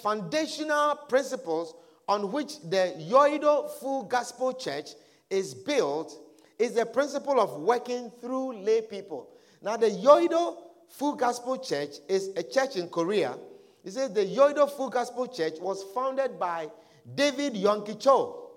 [0.03, 1.75] foundational principles
[2.09, 4.90] on which the Yoido Full Gospel Church
[5.31, 6.12] is built
[6.59, 9.31] is the principle of working through lay people.
[9.62, 10.57] Now, the Yoido
[10.88, 13.38] Full Gospel Church is a church in Korea.
[13.83, 16.68] He says the Yoido Full Gospel Church was founded by
[17.14, 18.51] David Yonggi Cho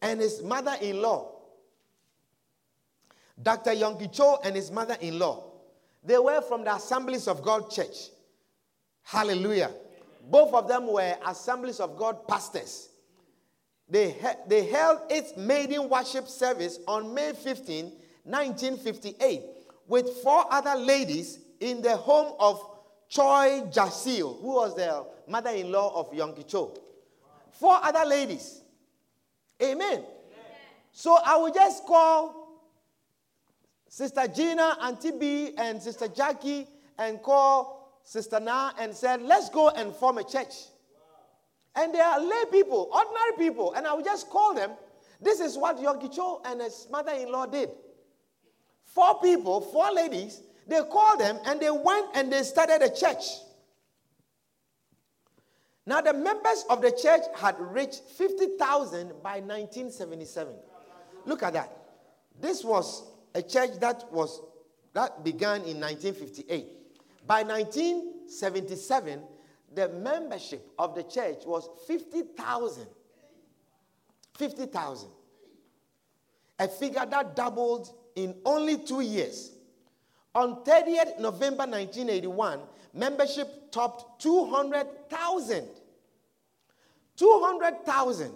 [0.00, 1.32] and his mother in law.
[3.42, 3.72] Dr.
[3.72, 5.44] Yonggi Cho and his mother in law.
[6.02, 8.10] They were from the Assemblies of God Church.
[9.10, 9.72] Hallelujah.
[10.30, 12.90] Both of them were Assemblies of God pastors.
[13.88, 14.14] They,
[14.46, 17.86] they held its maiden worship service on May 15,
[18.22, 19.42] 1958,
[19.88, 22.64] with four other ladies in the home of
[23.08, 26.78] Choi Jasil, who was the mother in law of Yonggi Cho.
[27.50, 28.60] Four other ladies.
[29.60, 29.88] Amen.
[29.88, 30.04] Amen.
[30.92, 32.62] So I will just call
[33.88, 37.79] Sister Gina, Auntie B, and Sister Jackie and call
[38.10, 40.52] Sister Na and said, let's go and form a church.
[41.76, 43.72] And they are lay people, ordinary people.
[43.74, 44.72] And I will just call them.
[45.20, 47.70] This is what Yonggi Cho and his mother in law did.
[48.84, 53.22] Four people, four ladies, they called them and they went and they started a church.
[55.86, 60.52] Now, the members of the church had reached 50,000 by 1977.
[61.26, 61.76] Look at that.
[62.40, 63.04] This was
[63.36, 64.40] a church that was
[64.94, 66.79] that began in 1958.
[67.26, 69.22] By 1977,
[69.74, 72.86] the membership of the church was 50,000.
[74.34, 75.08] 50,000.
[76.58, 79.52] A figure that doubled in only two years.
[80.34, 82.60] On 30th November 1981,
[82.94, 85.66] membership topped 200,000.
[87.16, 88.32] 200,000.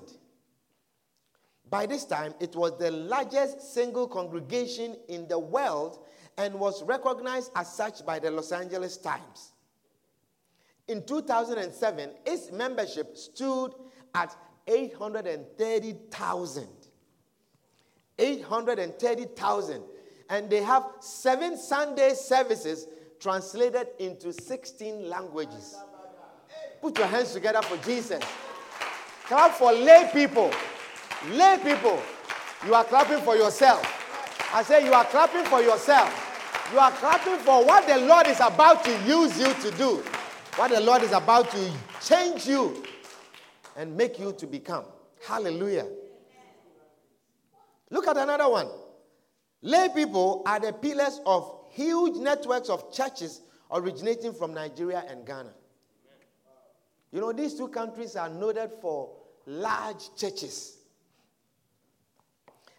[1.70, 6.04] By this time, it was the largest single congregation in the world
[6.36, 9.52] and was recognized as such by the Los Angeles Times.
[10.88, 13.74] In 2007, its membership stood
[14.14, 16.68] at 830,000.
[18.18, 19.82] 830,000.
[20.30, 22.86] And they have seven Sunday services
[23.20, 25.76] translated into 16 languages.
[26.80, 28.22] Put your hands together for Jesus.
[29.24, 30.50] Clap for lay people.
[31.30, 31.98] Lay people.
[32.66, 33.82] You are clapping for yourself.
[34.52, 36.23] I say you are clapping for yourself.
[36.72, 40.02] You are clapping for what the Lord is about to use you to do.
[40.56, 41.70] What the Lord is about to
[42.02, 42.82] change you
[43.76, 44.84] and make you to become.
[45.26, 45.86] Hallelujah.
[47.90, 48.68] Look at another one.
[49.62, 55.52] Lay people are the pillars of huge networks of churches originating from Nigeria and Ghana.
[57.12, 59.10] You know, these two countries are noted for
[59.46, 60.78] large churches.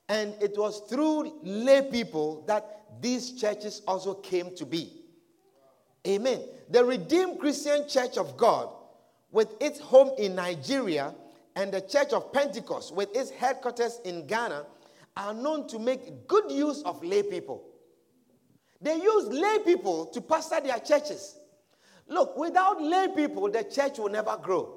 [0.08, 5.02] And it was through lay people that these churches also came to be.
[6.08, 6.42] Amen.
[6.70, 8.70] The Redeemed Christian Church of God,
[9.32, 11.14] with its home in Nigeria,
[11.56, 14.66] and the Church of Pentecost, with its headquarters in Ghana,
[15.18, 17.64] are known to make good use of lay people.
[18.82, 21.40] They use lay people to pastor their churches.
[22.08, 24.75] Look, without lay people, the church will never grow.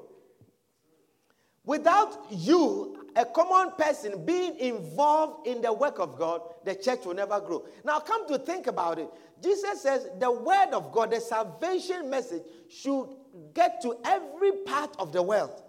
[1.69, 7.13] Without you, a common person, being involved in the work of God, the church will
[7.13, 7.63] never grow.
[7.85, 9.11] Now, come to think about it.
[9.43, 13.09] Jesus says the word of God, the salvation message, should
[13.53, 15.63] get to every part of the world.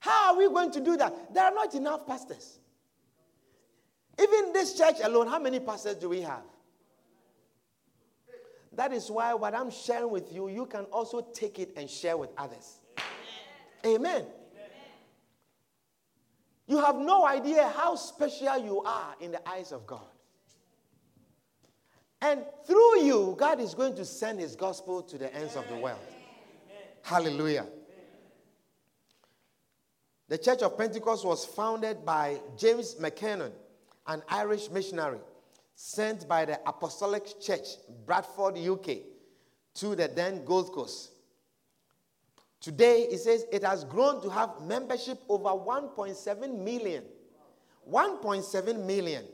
[0.00, 1.32] How are we going to do that?
[1.32, 2.58] There are not enough pastors.
[4.20, 6.42] Even this church alone, how many pastors do we have?
[8.74, 12.18] That is why what I'm sharing with you, you can also take it and share
[12.18, 12.80] with others.
[13.86, 13.96] Amen.
[13.96, 14.26] Amen.
[16.70, 20.06] You have no idea how special you are in the eyes of God.
[22.22, 25.74] And through you, God is going to send his gospel to the ends of the
[25.74, 25.98] world.
[27.02, 27.66] Hallelujah.
[30.28, 33.50] The Church of Pentecost was founded by James McKennon,
[34.06, 35.18] an Irish missionary
[35.74, 37.66] sent by the Apostolic Church,
[38.06, 38.98] Bradford, UK,
[39.74, 41.10] to the then Gold Coast.
[42.60, 47.04] Today, it says it has grown to have membership over 1.7 million.
[47.90, 49.24] 1.7 million.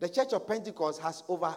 [0.00, 1.54] The Church of Pentecost has over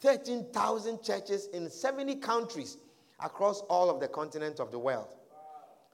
[0.00, 2.78] 13,000 churches in 70 countries
[3.22, 5.08] across all of the continent of the world.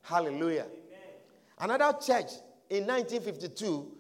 [0.03, 0.67] Hallelujah.
[0.67, 1.75] Amen.
[1.77, 2.31] Another church
[2.71, 3.91] in 1952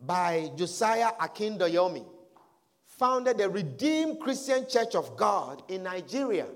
[0.00, 2.04] by Josiah Akindayomi
[2.86, 6.46] founded the Redeemed Christian Church of God in Nigeria.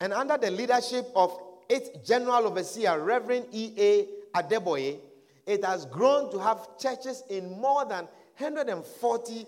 [0.00, 1.38] And under the leadership of
[1.68, 4.06] its general overseer, Reverend E.A.
[4.34, 4.98] Adeboye,
[5.46, 9.46] it has grown to have churches in more than 140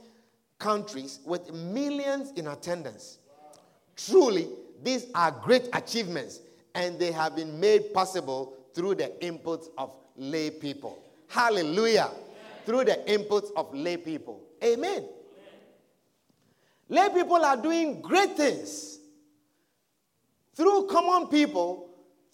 [0.58, 3.18] countries with millions in attendance.
[3.96, 4.48] Truly,
[4.82, 6.40] these are great achievements,
[6.74, 10.98] and they have been made possible through the inputs of lay people.
[11.28, 12.10] Hallelujah.
[12.10, 12.16] Amen.
[12.66, 14.40] Through the inputs of lay people.
[14.64, 14.98] Amen.
[14.98, 15.08] Amen.
[16.88, 18.99] Lay people are doing great things
[20.60, 21.88] through common people,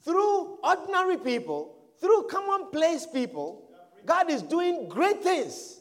[0.04, 3.70] through ordinary people, through commonplace people,
[4.04, 5.78] God is doing great things.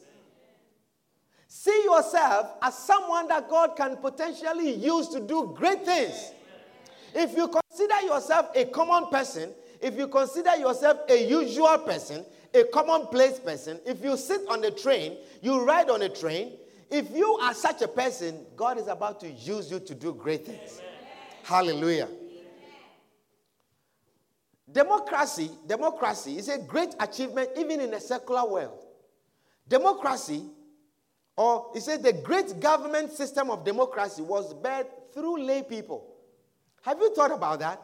[1.48, 6.30] See yourself as someone that God can potentially use to do great things.
[7.16, 12.24] If you consider yourself a common person, if you consider yourself a usual person,
[12.54, 16.52] a commonplace person, if you sit on the train, you ride on a train,
[16.92, 20.46] if you are such a person, God is about to use you to do great
[20.46, 20.78] things.
[20.78, 20.92] Amen.
[21.42, 22.08] Hallelujah.
[24.70, 28.84] Democracy, democracy is a great achievement even in a secular world.
[29.68, 30.42] Democracy,
[31.36, 36.14] or he said the great government system of democracy was birthed through lay people.
[36.82, 37.80] Have you thought about that?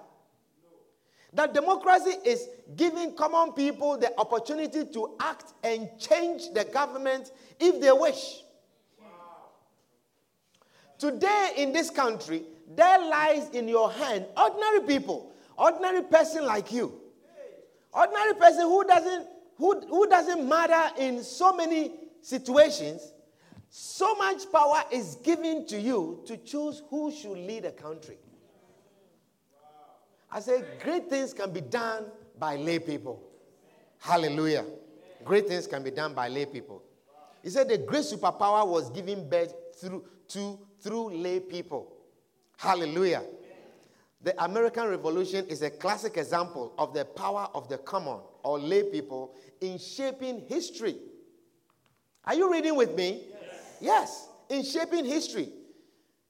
[1.35, 7.81] That democracy is giving common people the opportunity to act and change the government if
[7.81, 8.43] they wish.
[10.99, 15.32] Today in this country, there lies in your hand ordinary people,
[15.63, 16.93] ordinary person like you,
[17.93, 23.13] ordinary person who doesn't who, who doesn't matter in so many situations.
[23.71, 28.19] So much power is given to you to choose who should lead a country.
[30.31, 32.07] I say great things can be done
[32.39, 33.23] by lay people.
[33.99, 34.65] Hallelujah.
[35.25, 36.83] Great things can be done by lay people.
[37.43, 41.93] He said the great superpower was given birth through to through lay people.
[42.57, 43.23] Hallelujah.
[44.23, 48.85] The American Revolution is a classic example of the power of the common or lay
[48.85, 50.97] people in shaping history.
[52.25, 53.25] Are you reading with me?
[53.31, 53.79] Yes.
[53.81, 54.29] yes.
[54.49, 55.49] In shaping history.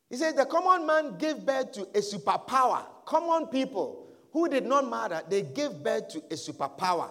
[0.08, 2.84] He said the common man gave birth to a superpower.
[3.04, 7.10] Common people who did not matter, they gave birth to a superpower.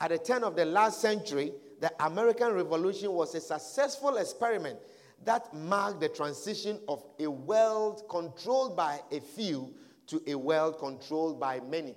[0.00, 4.78] At the turn of the last century, the American Revolution was a successful experiment
[5.24, 9.72] that marked the transition of a world controlled by a few
[10.06, 11.94] to a world controlled by many.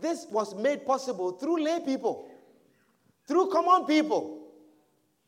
[0.00, 2.30] This was made possible through lay people,
[3.26, 4.46] through common people.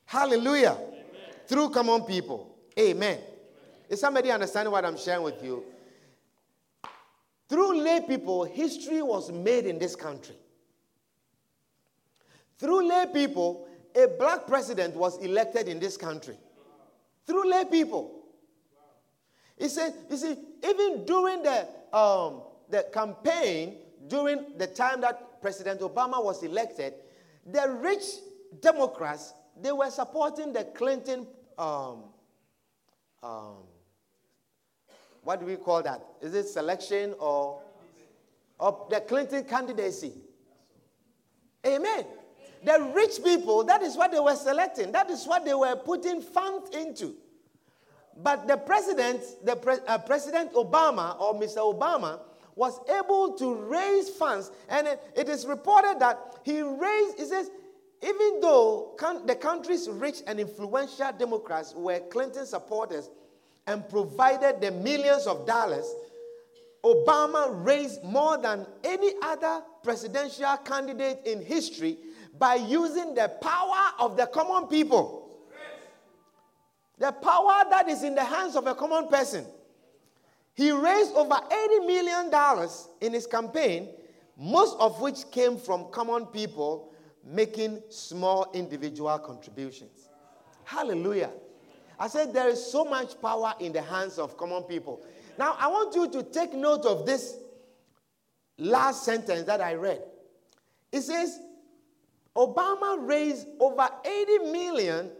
[0.04, 0.76] Hallelujah.
[0.78, 1.04] Amen.
[1.46, 2.56] Through common people.
[2.78, 3.14] Amen.
[3.14, 3.24] Amen.
[3.88, 5.64] Is somebody understanding what I'm sharing with you?
[7.48, 10.36] Through lay people, history was made in this country.
[12.58, 16.36] Through lay people, a black president was elected in this country
[17.30, 18.24] through lay people.
[19.56, 23.76] He said, you see, even during the, um, the campaign,
[24.08, 26.94] during the time that President Obama was elected,
[27.46, 28.04] the rich
[28.60, 31.26] Democrats, they were supporting the Clinton,
[31.58, 32.04] um,
[33.22, 33.56] um,
[35.22, 36.02] what do we call that?
[36.20, 37.60] Is it selection or,
[38.58, 40.12] or the Clinton candidacy?
[41.66, 42.06] Amen.
[42.64, 44.92] The rich people, that is what they were selecting.
[44.92, 47.14] That is what they were putting funds into.
[48.22, 51.58] But the president, the pre- uh, President Obama or Mr.
[51.58, 52.20] Obama,
[52.54, 54.50] was able to raise funds.
[54.68, 57.50] And it, it is reported that he raised, he says,
[58.02, 58.96] even though
[59.26, 63.10] the country's rich and influential Democrats were Clinton supporters
[63.66, 65.86] and provided the millions of dollars,
[66.82, 71.98] Obama raised more than any other presidential candidate in history
[72.38, 75.29] by using the power of the common people.
[77.00, 79.46] The power that is in the hands of a common person.
[80.52, 82.30] He raised over $80 million
[83.00, 83.88] in his campaign,
[84.36, 86.92] most of which came from common people
[87.24, 90.10] making small individual contributions.
[90.64, 91.30] Hallelujah.
[91.98, 95.02] I said there is so much power in the hands of common people.
[95.38, 97.36] Now, I want you to take note of this
[98.58, 100.02] last sentence that I read.
[100.92, 101.40] It says,
[102.36, 105.10] Obama raised over 80 million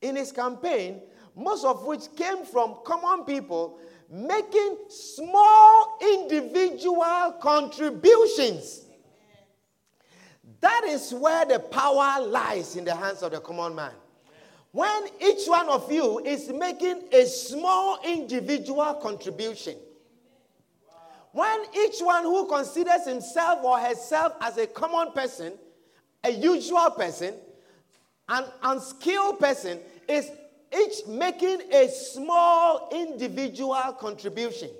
[0.00, 1.00] in his campaign,
[1.34, 3.78] most of which came from common people
[4.10, 8.86] making small individual contributions.
[10.60, 13.92] That is where the power lies in the hands of the common man.
[14.72, 19.76] When each one of you is making a small individual contribution,
[21.32, 25.52] when each one who considers himself or herself as a common person
[26.24, 27.34] a usual person,
[28.28, 30.30] an unskilled person is
[30.76, 34.70] each making a small individual contribution.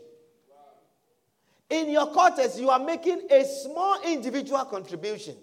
[1.70, 5.36] In your quarters, you are making a small individual contribution.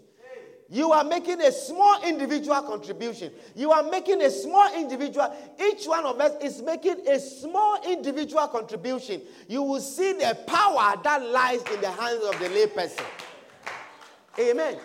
[0.68, 3.32] You are making a small individual contribution.
[3.56, 5.32] You are making a small individual.
[5.62, 9.22] Each one of us is making a small individual contribution.
[9.48, 13.06] You will see the power that lies in the hands of the layperson.
[14.40, 14.78] Amen.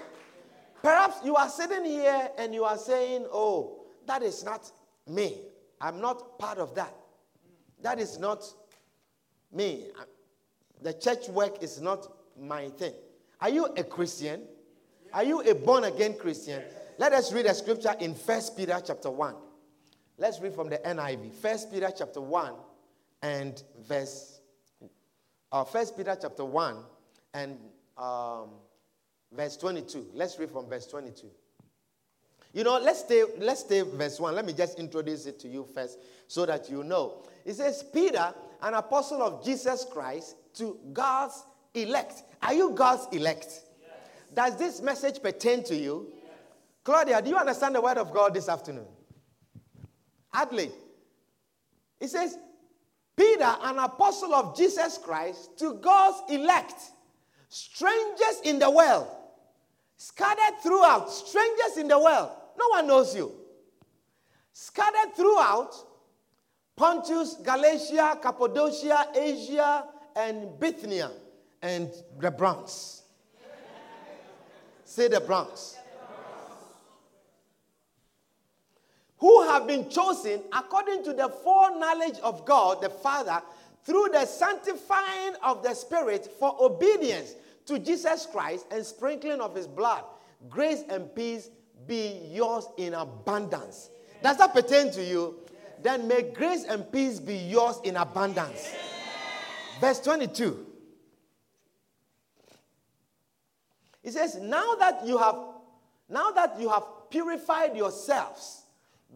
[0.83, 4.71] Perhaps you are sitting here and you are saying, Oh, that is not
[5.07, 5.37] me.
[5.81, 6.95] I'm not part of that.
[7.83, 8.45] That is not
[9.53, 9.89] me.
[10.83, 12.07] The church work is not
[12.39, 12.95] my thing.
[13.41, 14.43] Are you a Christian?
[15.13, 16.63] Are you a born again Christian?
[16.99, 19.35] Let us read a scripture in First Peter chapter 1.
[20.19, 21.33] Let's read from the NIV.
[21.35, 22.53] First Peter chapter 1
[23.23, 24.41] and verse
[25.53, 26.77] uh, First Peter chapter 1
[27.35, 27.59] and
[27.99, 28.51] um,
[29.33, 30.09] verse 22.
[30.15, 31.27] Let's read from verse 22.
[32.53, 34.35] You know, let's stay, let's stay verse 1.
[34.35, 37.23] Let me just introduce it to you first so that you know.
[37.45, 42.25] It says, Peter, an apostle of Jesus Christ, to God's elect.
[42.43, 43.47] Are you God's elect?
[43.47, 43.91] Yes.
[44.35, 46.09] Does this message pertain to you?
[46.13, 46.33] Yes.
[46.83, 48.87] Claudia, do you understand the word of God this afternoon?
[50.35, 50.73] Adelaide.
[52.01, 52.37] It says,
[53.17, 56.81] Peter, an apostle of Jesus Christ, to God's elect,
[57.49, 59.07] strangers in the world,
[60.01, 62.31] scattered throughout, strangers in the world.
[62.59, 63.35] No one knows you.
[64.51, 65.75] Scattered throughout
[66.75, 69.85] Pontus, Galatia, Cappadocia, Asia,
[70.17, 71.11] and Bithynia,
[71.61, 73.03] and the Bronx.
[74.87, 75.77] Say the Bronx.
[79.19, 83.43] Who have been chosen according to the foreknowledge of God the Father
[83.85, 87.35] through the sanctifying of the Spirit for obedience
[87.71, 90.05] to Jesus Christ and sprinkling of his blood.
[90.49, 91.51] Grace and peace
[91.87, 93.91] be yours in abundance.
[94.23, 95.37] Does that pertain to you?
[95.83, 98.75] Then may grace and peace be yours in abundance.
[99.81, 100.67] Verse 22.
[104.03, 105.37] It says, Now that you have
[106.09, 108.63] now that you have purified yourselves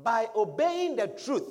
[0.05, 1.48] by obeying the truth,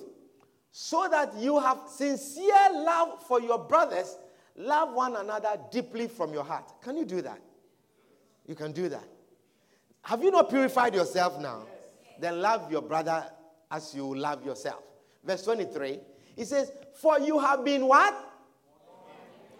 [0.72, 4.16] so that you have sincere love for your brothers,
[4.56, 6.72] love one another deeply from your heart.
[6.82, 7.39] Can you do that?
[8.45, 9.08] You can do that.
[10.04, 11.64] Have you not purified yourself now?
[12.20, 13.26] Then love your brother
[13.72, 14.84] as you love yourself.
[15.24, 15.99] Verse 23,
[16.36, 18.14] he says, For you have been what?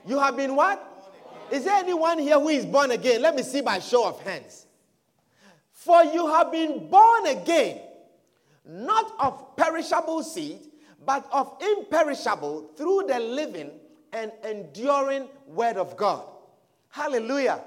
[0.06, 0.90] You have been what?
[1.50, 3.22] Is there anyone here who is born again?
[3.22, 4.66] Let me see by show of hands.
[5.72, 7.82] For you have been born again,
[8.66, 10.60] not of perishable seed,
[11.06, 13.72] but of imperishable through the living
[14.14, 16.26] and enduring word of God.
[16.90, 17.62] Hallelujah.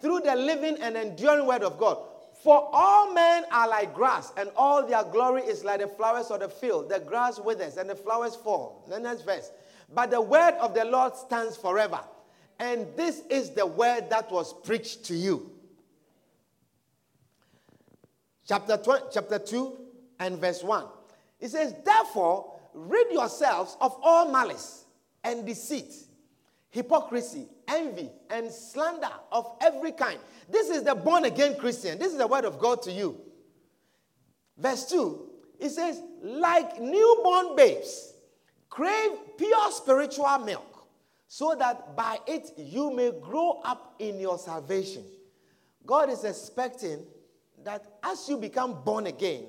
[0.00, 1.98] Through the living and enduring word of God.
[2.42, 6.40] For all men are like grass, and all their glory is like the flowers of
[6.40, 6.88] the field.
[6.88, 8.84] The grass withers and the flowers fall.
[8.88, 9.52] The next verse.
[9.94, 12.00] But the word of the Lord stands forever.
[12.58, 15.52] And this is the word that was preached to you.
[18.48, 19.78] Chapter, 20, chapter 2
[20.18, 20.84] and verse 1.
[21.38, 24.82] It says, Therefore, rid yourselves of all malice
[25.24, 25.92] and deceit,
[26.70, 30.18] hypocrisy, envy, and slander of every kind.
[30.48, 31.98] This is the born again Christian.
[31.98, 33.20] This is the word of God to you.
[34.56, 38.14] Verse 2, it says, Like newborn babes,
[38.68, 40.86] crave pure spiritual milk,
[41.28, 45.04] so that by it you may grow up in your salvation.
[45.84, 47.04] God is expecting
[47.64, 49.44] that as you become born again,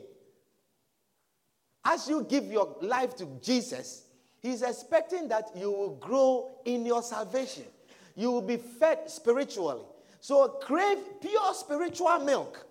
[1.86, 4.03] as you give your life to Jesus,
[4.44, 7.64] He's expecting that you will grow in your salvation.
[8.16, 9.82] You will be fed spiritually.
[10.20, 12.68] So crave pure spiritual milk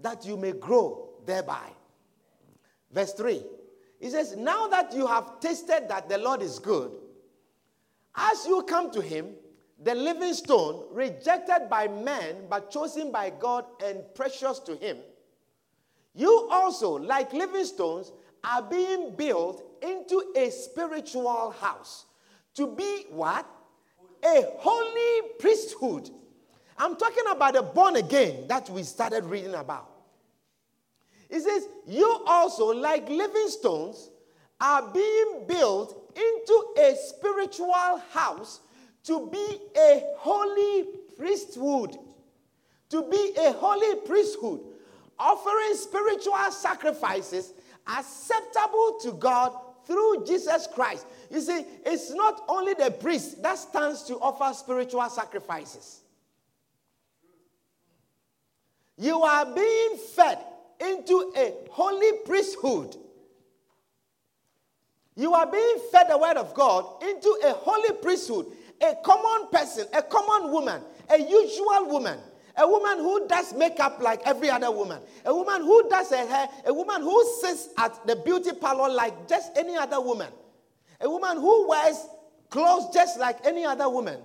[0.00, 1.68] that you may grow thereby.
[2.90, 3.42] Verse 3
[4.04, 6.92] he says, Now that you have tasted that the Lord is good,
[8.14, 9.30] as you come to him,
[9.82, 14.98] the living stone, rejected by men but chosen by God and precious to him,
[16.14, 18.12] you also, like living stones,
[18.44, 22.06] are being built into a spiritual house
[22.54, 23.46] to be what?
[24.24, 26.08] A holy priesthood.
[26.78, 29.90] I'm talking about the born again that we started reading about.
[31.28, 34.10] It says, You also, like living stones,
[34.60, 38.60] are being built into a spiritual house
[39.04, 41.98] to be a holy priesthood.
[42.90, 44.60] To be a holy priesthood,
[45.18, 47.52] offering spiritual sacrifices
[47.86, 49.52] acceptable to God
[49.86, 51.06] through Jesus Christ.
[51.30, 56.00] You see, it's not only the priest that stands to offer spiritual sacrifices.
[58.96, 60.38] You are being fed
[60.80, 62.96] into a holy priesthood.
[65.16, 68.46] You are being fed the word of God into a holy priesthood.
[68.80, 72.18] A common person, a common woman, a usual woman,
[72.56, 76.48] a woman who does makeup like every other woman, a woman who does her hair,
[76.66, 80.30] a woman who sits at the beauty parlor like just any other woman,
[81.00, 82.06] a woman who wears
[82.50, 84.20] clothes just like any other woman,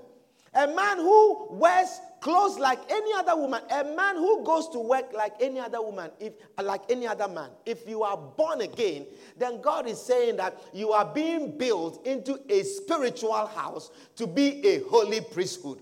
[0.54, 5.12] a man who wears clothes like any other woman, a man who goes to work
[5.14, 7.50] like any other woman, if like any other man.
[7.66, 9.06] If you are born again,
[9.38, 14.66] then God is saying that you are being built into a spiritual house to be
[14.68, 15.80] a holy priesthood,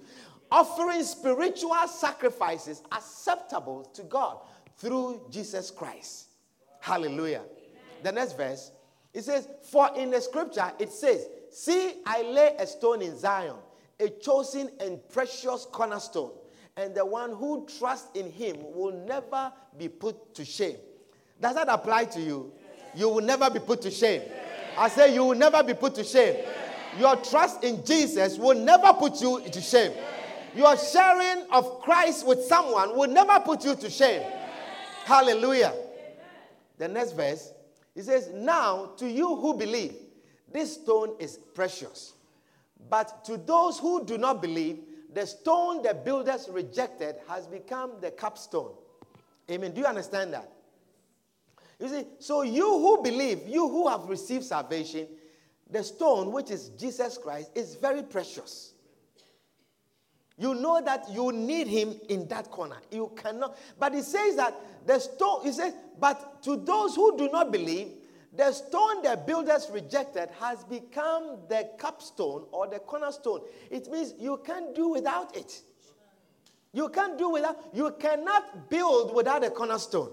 [0.51, 4.39] offering spiritual sacrifices acceptable to God
[4.77, 6.27] through Jesus Christ.
[6.79, 7.41] Hallelujah.
[8.03, 8.71] The next verse,
[9.13, 13.55] it says, For in the scripture it says, See, I lay a stone in Zion,
[13.99, 16.31] a chosen and precious cornerstone,
[16.75, 20.77] and the one who trusts in him will never be put to shame.
[21.41, 22.51] Does that apply to you?
[22.95, 24.21] You will never be put to shame.
[24.77, 26.35] I say, You will never be put to shame.
[26.99, 29.91] Your trust in Jesus will never put you to shame.
[30.57, 34.23] Your sharing of Christ with someone will never put you to shame.
[35.05, 35.71] Hallelujah.
[36.79, 37.53] The next verse,
[37.93, 39.93] he says, Now to you who believe,
[40.51, 42.13] this stone is precious.
[42.89, 44.79] But to those who do not believe,
[45.13, 48.71] the stone the builders rejected has become the capstone.
[49.51, 49.73] Amen.
[49.73, 50.51] Do you understand that?
[51.79, 55.07] You see, so you who believe, you who have received salvation,
[55.69, 58.73] the stone, which is Jesus Christ, is very precious.
[60.37, 62.77] You know that you need him in that corner.
[62.91, 63.57] You cannot.
[63.79, 64.53] But he says that
[64.85, 67.87] the stone, he says, but to those who do not believe,
[68.35, 73.41] the stone the builders rejected has become the capstone or the cornerstone.
[73.71, 75.61] It means you can't do without it.
[76.71, 80.11] You can't do without, you cannot build without a cornerstone.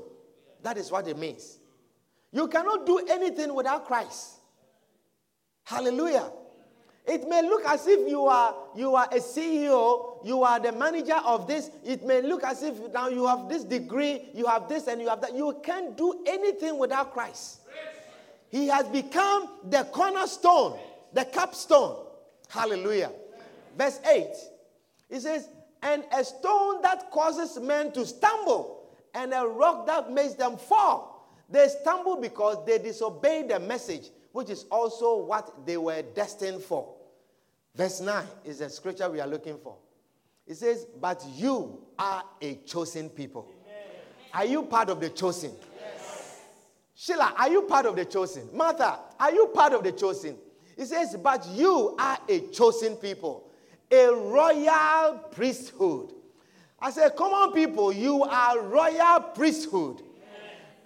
[0.62, 1.58] That is what it means.
[2.32, 4.36] You cannot do anything without Christ.
[5.64, 6.30] Hallelujah.
[7.06, 11.20] It may look as if you are you are a CEO, you are the manager
[11.24, 11.70] of this.
[11.84, 15.08] It may look as if now you have this degree, you have this and you
[15.08, 15.34] have that.
[15.34, 17.60] You can't do anything without Christ.
[18.50, 20.78] He has become the cornerstone,
[21.12, 22.06] the capstone.
[22.48, 23.10] Hallelujah.
[23.76, 24.26] Verse 8.
[25.10, 25.48] It says,
[25.82, 31.28] and a stone that causes men to stumble, and a rock that makes them fall.
[31.50, 36.94] They stumble because they disobey the message which is also what they were destined for.
[37.74, 39.76] Verse 9 is the scripture we are looking for.
[40.46, 43.48] It says, But you are a chosen people.
[43.64, 44.02] Amen.
[44.34, 45.52] Are you part of the chosen?
[45.80, 46.42] Yes.
[46.94, 48.48] Sheila, are you part of the chosen?
[48.52, 50.36] Martha, are you part of the chosen?
[50.76, 53.50] It says, But you are a chosen people,
[53.90, 56.12] a royal priesthood.
[56.80, 60.02] I said, Come on, people, you are royal priesthood,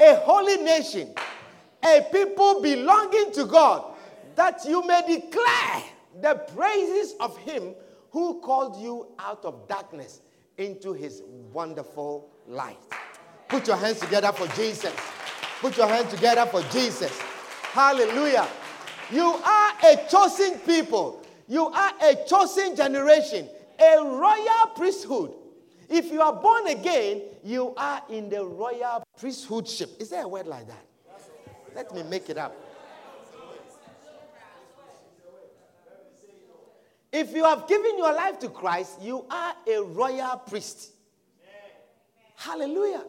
[0.01, 0.17] Amen.
[0.17, 1.15] a holy nation
[1.85, 3.95] a people belonging to God,
[4.35, 5.83] that you may declare
[6.21, 7.75] the praises of him
[8.11, 10.21] who called you out of darkness
[10.57, 12.79] into his wonderful light.
[13.49, 14.95] Put your hands together for Jesus.
[15.61, 17.17] Put your hands together for Jesus.
[17.73, 18.47] Hallelujah.
[19.11, 21.25] You are a chosen people.
[21.47, 23.49] You are a chosen generation,
[23.81, 25.33] a royal priesthood.
[25.89, 30.01] If you are born again, you are in the royal priesthoodship.
[30.01, 30.85] Is there a word like that?
[31.75, 32.55] Let me make it up.
[37.13, 40.93] If you have given your life to Christ, you are a royal priest.
[42.37, 43.05] Hallelujah.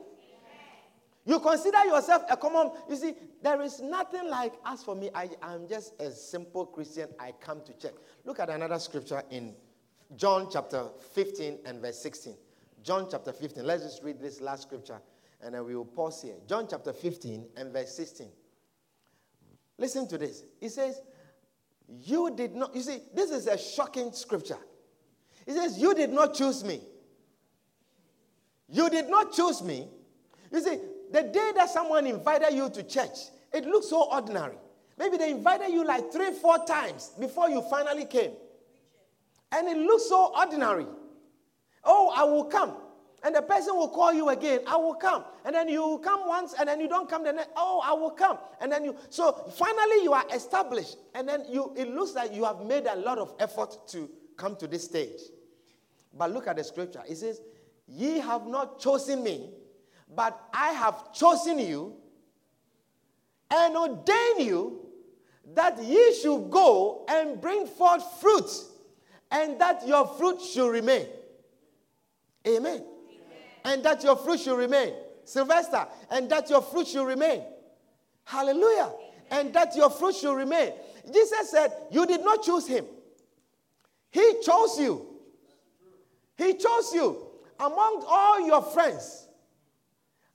[1.26, 2.72] You consider yourself a common.
[2.89, 7.10] You see, there is nothing like, as for me, I am just a simple Christian.
[7.20, 7.93] I come to church.
[8.26, 9.54] Look at another scripture in
[10.16, 12.36] John chapter 15 and verse 16.
[12.84, 13.64] John chapter 15.
[13.64, 15.00] Let's just read this last scripture
[15.41, 16.36] and then we will pause here.
[16.47, 18.28] John chapter 15 and verse 16.
[19.78, 20.43] Listen to this.
[20.60, 21.02] He says,
[22.04, 24.58] You did not, you see, this is a shocking scripture.
[25.46, 26.82] He says, You did not choose me.
[28.68, 29.88] You did not choose me.
[30.52, 30.80] You see,
[31.12, 33.18] the day that someone invited you to church,
[33.52, 34.58] it looks so ordinary.
[34.98, 38.32] Maybe they invited you like three, four times before you finally came.
[39.52, 40.86] And it looks so ordinary.
[41.84, 42.76] Oh, I will come.
[43.24, 45.26] And the person will call you again, I will come.
[45.43, 48.11] And then you come once and then you don't come the next, oh, I will
[48.11, 48.38] come.
[48.61, 50.97] And then you, so finally you are established.
[51.13, 54.55] And then you, it looks like you have made a lot of effort to come
[54.57, 55.20] to this stage.
[56.17, 57.03] But look at the scripture.
[57.07, 57.41] It says,
[57.88, 59.49] Ye have not chosen me,
[60.15, 61.95] but I have chosen you
[63.51, 64.88] and ordained you
[65.55, 68.49] that ye should go and bring forth fruit,
[69.32, 71.07] and that your fruit should remain.
[72.47, 72.84] Amen
[73.64, 74.93] and that your fruit should remain.
[75.30, 77.43] Sylvester, and that your fruit should remain.
[78.24, 78.91] Hallelujah.
[79.30, 80.74] And that your fruit should remain.
[81.14, 82.86] Jesus said, You did not choose him,
[84.12, 85.05] he chose you.
[86.36, 87.18] He chose you
[87.60, 89.28] among all your friends,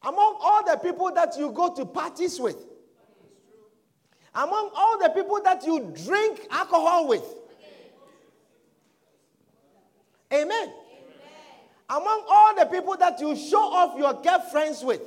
[0.03, 2.59] among all the people that you go to parties with,
[4.35, 7.25] among all the people that you drink alcohol with.
[10.33, 10.73] Amen
[11.91, 15.03] among all the people that you show off your girlfriends with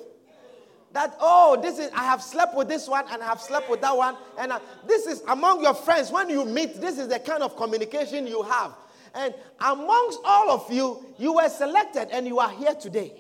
[0.93, 3.81] that oh this is i have slept with this one and i have slept with
[3.81, 7.19] that one and uh, this is among your friends when you meet this is the
[7.19, 8.73] kind of communication you have
[9.15, 13.11] and amongst all of you you were selected and you are here today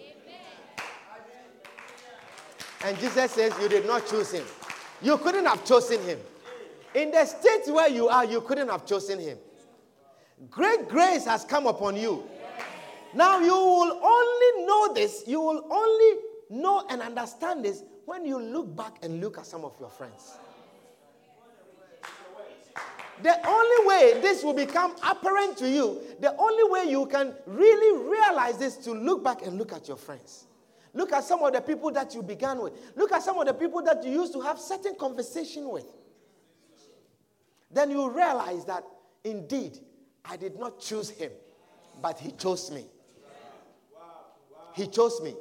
[2.85, 4.45] and jesus says you did not choose him
[5.01, 6.19] You couldn't have chosen him.
[6.93, 9.37] In the state where you are, you couldn't have chosen him.
[10.49, 12.23] Great grace has come upon you.
[13.17, 18.39] Now you will only know this, you will only know and understand this when you
[18.39, 20.37] look back and look at some of your friends.
[23.23, 28.07] The only way this will become apparent to you, the only way you can really
[28.07, 30.45] realize this to look back and look at your friends.
[30.93, 32.73] Look at some of the people that you began with.
[32.95, 35.87] Look at some of the people that you used to have certain conversation with.
[37.71, 38.83] Then you realize that
[39.23, 39.79] indeed
[40.23, 41.31] I did not choose him,
[41.99, 42.85] but he chose me.
[44.77, 45.33] He chose me.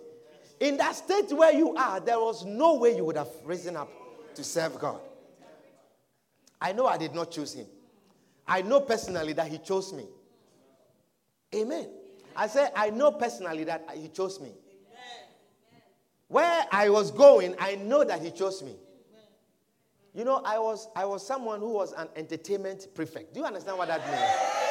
[0.61, 3.91] In that state where you are, there was no way you would have risen up
[4.35, 4.99] to serve God.
[6.59, 7.67] I know I did not choose him.
[8.49, 10.07] I know personally that he chose me.
[11.55, 11.91] Amen.
[12.35, 14.53] I say, I know personally that he chose me.
[16.29, 18.75] Where I was going, I know that he chose me.
[20.15, 23.35] You know, I was, I was someone who was an entertainment prefect.
[23.35, 24.66] Do you understand what that means?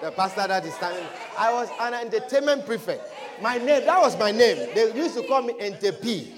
[0.00, 1.04] The pastor that is standing.
[1.38, 3.02] I was an entertainment prefect.
[3.42, 4.68] My name, that was my name.
[4.74, 6.32] They used to call me Entepi.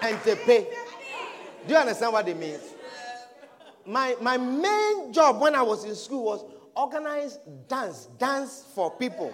[0.00, 0.66] Entepe.
[1.66, 2.60] Do you understand what it means?
[3.86, 6.44] My, my main job when I was in school was
[6.74, 7.38] organize
[7.68, 9.32] dance, dance for people.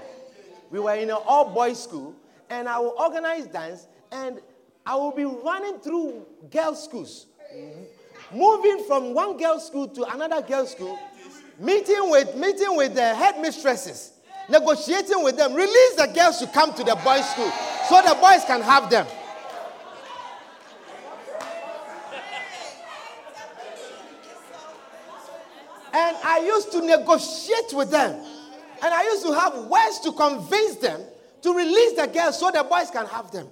[0.71, 2.15] We were in an all boys school,
[2.49, 4.41] and I will organize dance, and
[4.87, 7.27] I will be running through girls' schools,
[8.33, 10.99] moving from one girls' school to another girls' school,
[11.59, 14.13] meeting with meeting with the headmistresses,
[14.49, 17.51] negotiating with them, release the girls to come to the boys' school
[17.89, 19.07] so the boys can have them.
[25.93, 28.25] And I used to negotiate with them.
[28.83, 31.01] And I used to have words to convince them
[31.43, 33.49] to release the girls so the boys can have them.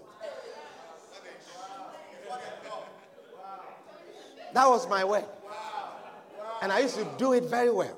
[4.54, 5.24] That was my way.
[6.62, 7.96] And I used to do it very well.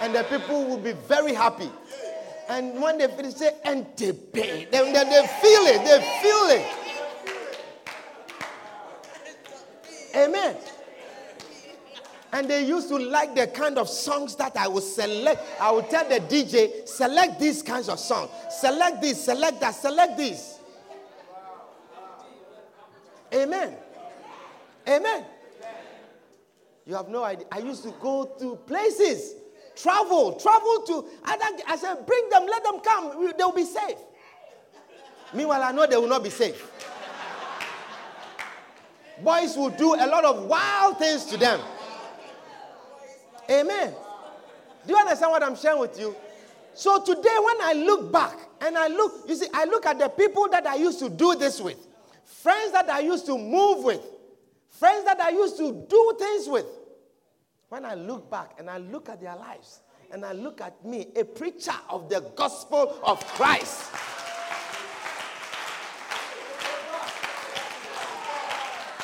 [0.00, 1.70] And the people would be very happy.
[2.48, 4.68] And when they finish, say, and they pay.
[4.70, 5.84] Then they, they feel it.
[5.84, 6.66] They feel it.
[10.16, 10.56] Amen.
[12.32, 15.42] And they used to like the kind of songs that I would select.
[15.60, 18.30] I would tell the DJ, select these kinds of songs.
[18.50, 20.58] Select this, select that, select this.
[23.34, 23.76] Amen.
[24.88, 25.24] Amen.
[26.84, 27.46] You have no idea.
[27.50, 29.34] I used to go to places,
[29.74, 31.04] travel, travel to.
[31.24, 33.32] I said, bring them, let them come.
[33.36, 33.98] They'll be safe.
[35.34, 36.70] Meanwhile, I know they will not be safe.
[39.22, 41.60] Boys will do a lot of wild things to them.
[43.50, 43.94] Amen.
[44.86, 46.14] Do you understand what I'm sharing with you?
[46.74, 50.08] So today, when I look back and I look, you see, I look at the
[50.08, 51.78] people that I used to do this with,
[52.24, 54.00] friends that I used to move with,
[54.78, 56.66] friends that I used to do things with.
[57.68, 59.80] When I look back and I look at their lives
[60.12, 63.90] and I look at me, a preacher of the gospel of Christ.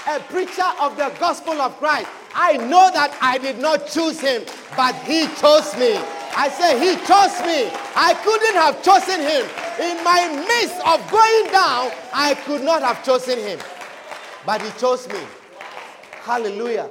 [0.09, 2.09] A preacher of the gospel of Christ.
[2.35, 4.43] I know that I did not choose him,
[4.77, 5.99] but he chose me.
[6.35, 7.71] I say he chose me.
[7.95, 9.45] I couldn't have chosen him.
[9.81, 13.59] In my midst of going down, I could not have chosen him.
[14.47, 15.21] But he chose me.
[16.23, 16.89] Hallelujah.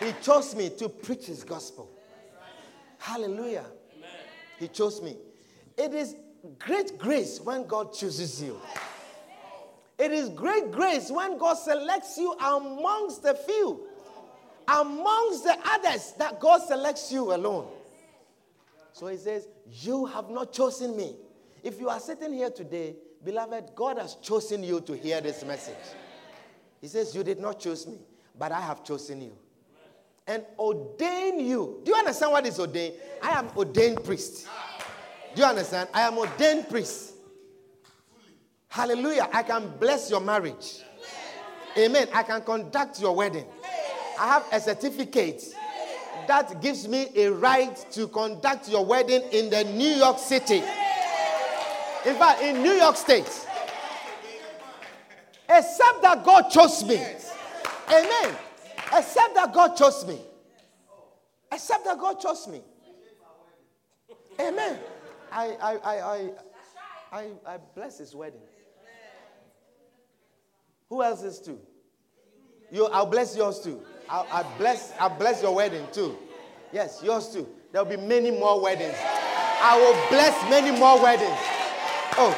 [0.00, 1.90] He chose me to preach his gospel.
[2.98, 3.66] Hallelujah.
[4.58, 5.16] He chose me.
[5.76, 6.14] It is
[6.58, 8.60] great grace when God chooses you.
[9.98, 13.86] It is great grace when God selects you amongst the few
[14.70, 17.66] amongst the others that God selects you alone.
[18.92, 21.16] So he says, You have not chosen me.
[21.62, 25.74] If you are sitting here today, beloved, God has chosen you to hear this message.
[26.80, 27.98] He says, You did not choose me,
[28.40, 29.32] but I have chosen you.
[30.26, 31.82] And ordain you.
[31.84, 32.94] Do you understand what is ordained?
[33.22, 34.48] I am ordained priest.
[35.34, 35.90] Do you understand?
[35.92, 37.12] I am ordained priest.
[38.68, 39.28] Hallelujah.
[39.30, 40.80] I can bless your marriage.
[41.76, 42.08] Amen.
[42.14, 43.44] I can conduct your wedding.
[44.18, 45.44] I have a certificate
[46.26, 50.62] that gives me a right to conduct your wedding in the New York City.
[52.06, 53.46] In fact, in New York State.
[55.46, 57.04] Except that God chose me.
[57.92, 58.36] Amen.
[58.96, 60.20] Except that God chose me.
[61.52, 62.62] Except that God chose me.
[64.40, 64.78] Amen.
[65.32, 66.30] I, I, I,
[67.12, 68.40] I, I, bless his wedding.
[70.88, 71.58] Who else is too?
[72.70, 73.82] You, I'll bless yours too.
[74.08, 76.16] I, I bless, I bless your wedding too.
[76.72, 77.48] Yes, yours too.
[77.72, 78.94] There'll be many more weddings.
[79.62, 81.38] I will bless many more weddings.
[82.16, 82.36] Oh,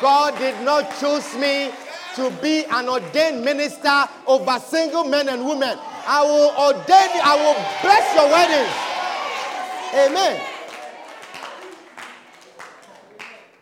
[0.00, 1.70] God did not choose me
[2.16, 5.78] to be an ordained minister over single men and women.
[6.06, 8.92] I will ordain you, I will bless your weddings.
[9.94, 10.40] Amen.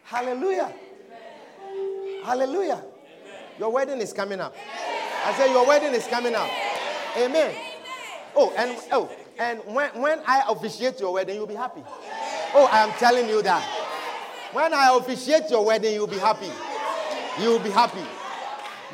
[0.04, 0.72] Hallelujah.
[2.24, 2.82] Hallelujah.
[3.58, 4.54] Your wedding is coming up.
[5.24, 6.48] I say your wedding is coming up.
[7.16, 7.54] Amen.
[8.34, 11.82] Oh, and oh, and when, when I officiate your wedding, you'll be happy.
[12.54, 13.62] Oh, I am telling you that.
[14.52, 16.50] When I officiate your wedding, you'll be happy.
[17.40, 18.02] You'll be happy.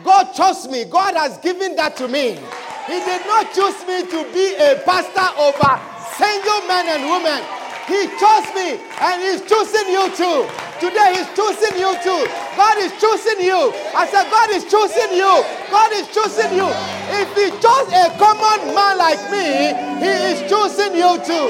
[0.04, 0.84] God chose me.
[0.84, 2.38] God has given that to me.
[2.86, 5.72] He did not choose me to be a pastor over
[6.14, 7.40] single men and women.
[7.86, 10.46] He chose me and he's choosing you too.
[10.78, 12.22] Today he's choosing you too.
[12.56, 13.72] God is choosing you.
[13.94, 15.32] I said, God is choosing you.
[15.70, 16.68] God is choosing you.
[17.14, 19.72] If he chose a common man like me,
[20.02, 21.48] he is choosing you too.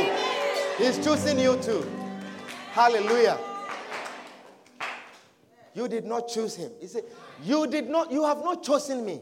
[0.78, 1.84] He's choosing you too.
[2.72, 3.38] Hallelujah.
[5.74, 6.70] You did not choose him.
[6.80, 7.04] He said,
[7.42, 9.20] You did not, you have not chosen me.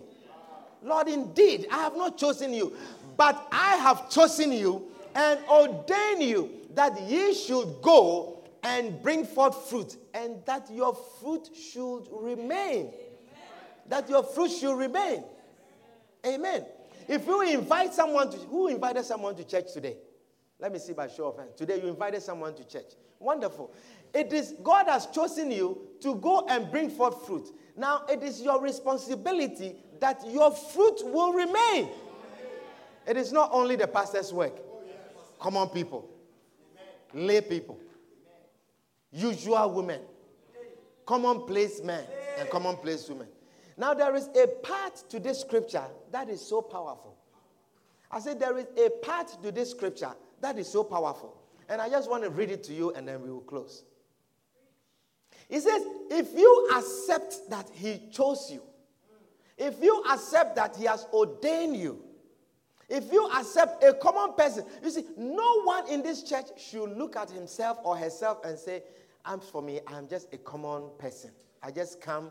[0.82, 2.74] Lord, indeed, I have not chosen you,
[3.16, 9.68] but I have chosen you and ordained you that ye should go and bring forth
[9.68, 12.92] fruit, and that your fruit should remain.
[13.88, 15.22] That your fruit should remain.
[16.26, 16.64] Amen.
[17.06, 19.96] If you invite someone to, who invited someone to church today?
[20.58, 21.50] Let me see by show of hands.
[21.56, 22.92] Today you invited someone to church.
[23.18, 23.72] Wonderful.
[24.14, 27.50] It is God has chosen you to go and bring forth fruit.
[27.76, 31.88] Now it is your responsibility that your fruit will remain.
[33.06, 34.54] It is not only the pastor's work.
[35.38, 36.08] Common people,
[37.12, 37.78] lay people,
[39.12, 40.00] usual women,
[41.04, 42.04] commonplace men,
[42.38, 43.28] and commonplace women.
[43.76, 47.16] Now, there is a part to this scripture that is so powerful.
[48.10, 51.36] I said, there is a part to this scripture that is so powerful.
[51.68, 53.84] And I just want to read it to you and then we will close.
[55.48, 58.62] He says, if you accept that He chose you,
[59.56, 62.04] if you accept that He has ordained you,
[62.88, 67.16] if you accept a common person, you see, no one in this church should look
[67.16, 68.82] at himself or herself and say,
[69.24, 71.30] I'm for me, I'm just a common person.
[71.62, 72.30] I just come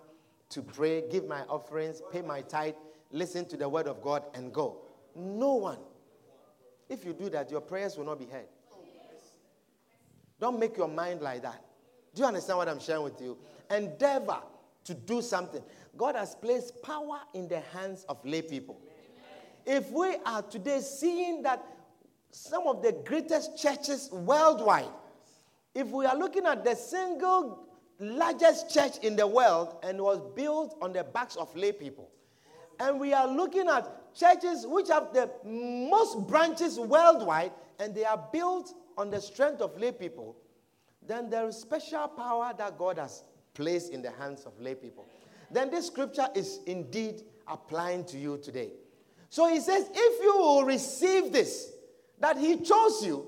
[0.50, 2.76] to pray, give my offerings, pay my tithe,
[3.12, 4.78] listen to the word of God, and go.
[5.16, 5.80] No one.
[6.88, 8.46] If you do that, your prayers will not be heard.
[10.40, 11.64] Don't make your mind like that.
[12.14, 13.38] Do you understand what I'm sharing with you?
[13.70, 14.38] Endeavor
[14.86, 15.64] to do something.
[15.98, 18.80] God has placed power in the hands of lay people.
[19.66, 21.64] If we are today seeing that
[22.32, 24.90] some of the greatest churches worldwide,
[25.74, 27.68] if we are looking at the single
[28.00, 32.10] largest church in the world and was built on the backs of lay people,
[32.80, 38.28] and we are looking at churches which have the most branches worldwide and they are
[38.32, 40.36] built on the strength of lay people,
[41.08, 43.24] then there is special power that God has
[43.54, 45.06] placed in the hands of lay people.
[45.52, 48.72] Then this scripture is indeed applying to you today.
[49.30, 51.72] So he says, if you will receive this,
[52.20, 53.28] that he chose you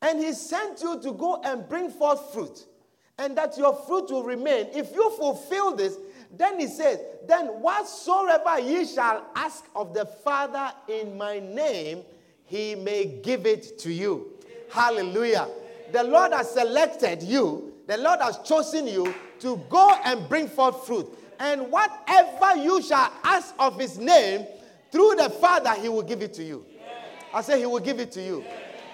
[0.00, 2.66] and he sent you to go and bring forth fruit,
[3.18, 5.96] and that your fruit will remain, if you fulfill this,
[6.36, 12.02] then he says, then whatsoever ye shall ask of the Father in my name,
[12.44, 14.34] he may give it to you.
[14.70, 15.48] Hallelujah.
[15.92, 20.86] The Lord has selected you, the Lord has chosen you to go and bring forth
[20.86, 21.06] fruit.
[21.38, 24.46] And whatever you shall ask of his name,
[24.90, 26.64] through the Father, he will give it to you.
[27.34, 28.44] I say, he will give it to you.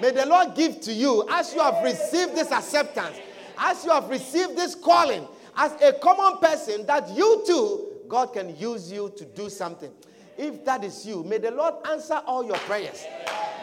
[0.00, 3.16] May the Lord give to you as you have received this acceptance,
[3.56, 8.56] as you have received this calling, as a common person, that you too, God can
[8.56, 9.92] use you to do something.
[10.36, 13.04] If that is you, may the Lord answer all your prayers.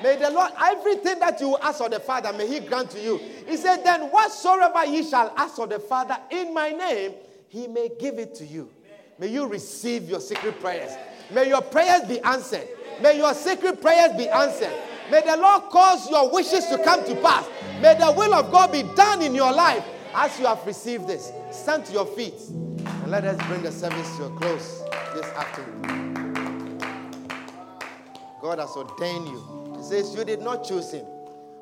[0.04, 3.18] May the Lord, everything that you ask of the Father, may He grant to you.
[3.48, 7.14] He said, Then whatsoever ye shall ask of the Father in my name,
[7.48, 8.70] He may give it to you.
[9.18, 10.94] May you receive your secret prayers.
[11.32, 12.68] May your prayers be answered.
[13.02, 14.74] May your secret prayers be answered.
[15.12, 17.46] May the Lord cause your wishes to come to pass.
[17.82, 19.84] May the will of God be done in your life
[20.14, 21.32] as you have received this.
[21.52, 24.84] Stand to your feet and let us bring the service to a close
[25.14, 26.78] this afternoon.
[28.42, 29.59] God has ordained you.
[29.80, 31.06] He says, You did not choose him.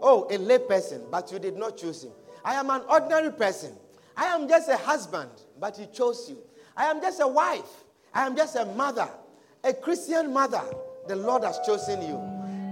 [0.01, 2.11] Oh, a lay person, but you did not choose him.
[2.43, 3.73] I am an ordinary person.
[4.15, 6.37] I am just a husband, but he chose you.
[6.75, 7.83] I am just a wife.
[8.13, 9.07] I am just a mother,
[9.63, 10.61] a Christian mother.
[11.07, 12.15] The Lord has chosen you.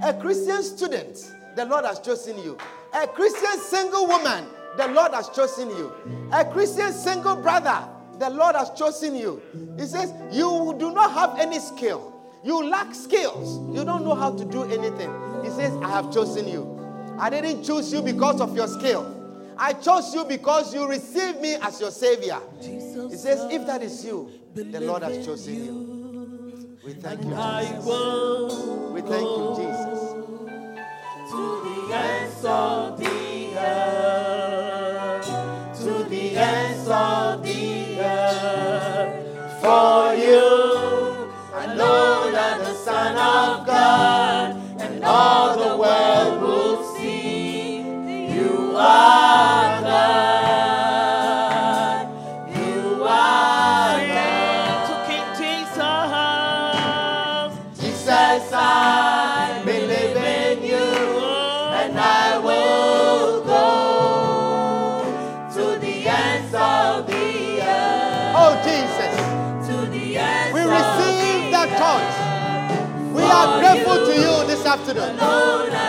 [0.03, 1.31] A Christian student.
[1.55, 2.57] The Lord has chosen you.
[2.93, 4.45] A Christian single woman.
[4.77, 5.93] The Lord has chosen you.
[6.33, 7.87] A Christian single brother.
[8.17, 9.41] The Lord has chosen you.
[9.77, 12.14] He says, You do not have any skill.
[12.45, 13.59] You lack skills.
[13.75, 15.11] You don't know how to do anything.
[15.43, 16.79] He says, I have chosen you.
[17.19, 19.11] I didn't choose you because of your skill.
[19.57, 22.39] I chose you because you received me as your Savior.
[22.61, 22.79] He
[23.15, 26.77] says, if that is you, the Lord has chosen you.
[26.85, 27.85] We thank you, Jesus.
[28.93, 30.13] We thank you, Jesus.
[31.31, 35.25] To the ends of the earth,
[35.79, 40.64] to the ends of the earth, for you,
[43.15, 44.54] of God
[74.85, 75.17] afternoon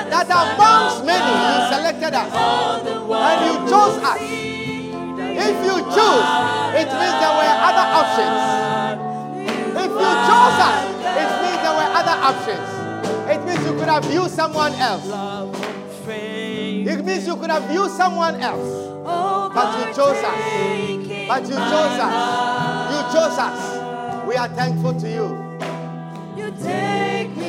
[0.08, 4.20] that amongst many you selected us and you chose us.
[5.36, 6.28] If you choose,
[6.80, 8.40] it means there were other options.
[9.76, 10.80] If you chose us,
[11.12, 12.68] it means there were other options.
[13.28, 15.04] It means you could have used someone else.
[16.08, 18.86] It means you could have used someone else.
[19.04, 20.40] But you chose us.
[21.28, 22.14] But you chose us.
[22.92, 24.26] You chose us.
[24.26, 25.46] We are thankful to you.
[26.36, 27.45] You take me,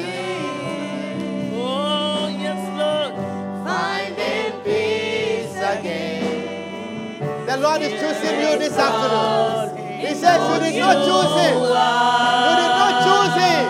[7.58, 9.98] The Lord is choosing you this afternoon.
[9.98, 11.56] He says you did not choose him.
[11.58, 13.66] You did not choose him.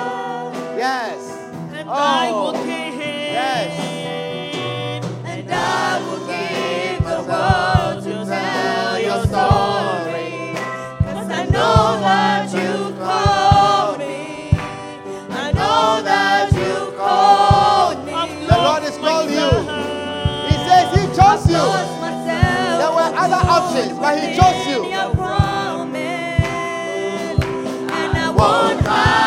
[0.78, 1.16] Yes.
[1.72, 2.66] And I will Oh.
[23.58, 24.84] Options, but he chose you.
[28.20, 29.26] I won't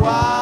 [0.00, 0.39] You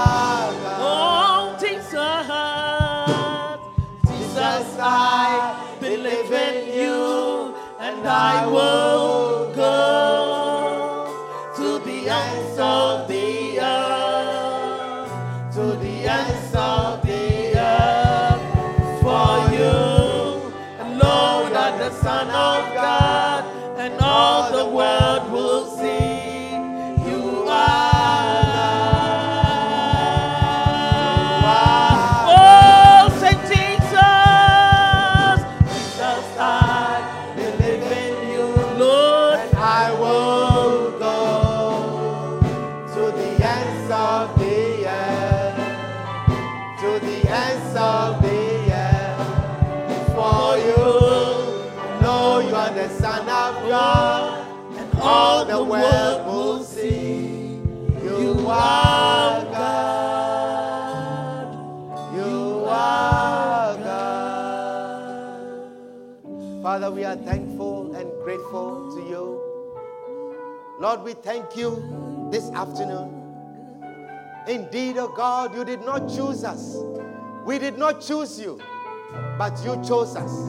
[70.88, 73.12] Lord, we thank you this afternoon.
[74.48, 76.76] Indeed, oh God, you did not choose us.
[77.44, 78.58] We did not choose you,
[79.36, 80.48] but you chose us.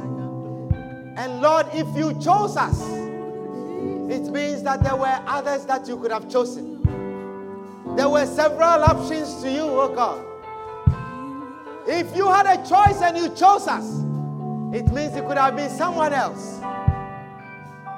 [1.18, 6.12] And Lord, if you chose us, it means that there were others that you could
[6.12, 6.84] have chosen.
[7.98, 10.26] There were several options to you, oh God.
[11.86, 13.84] If you had a choice and you chose us,
[14.74, 16.62] it means it could have been someone else.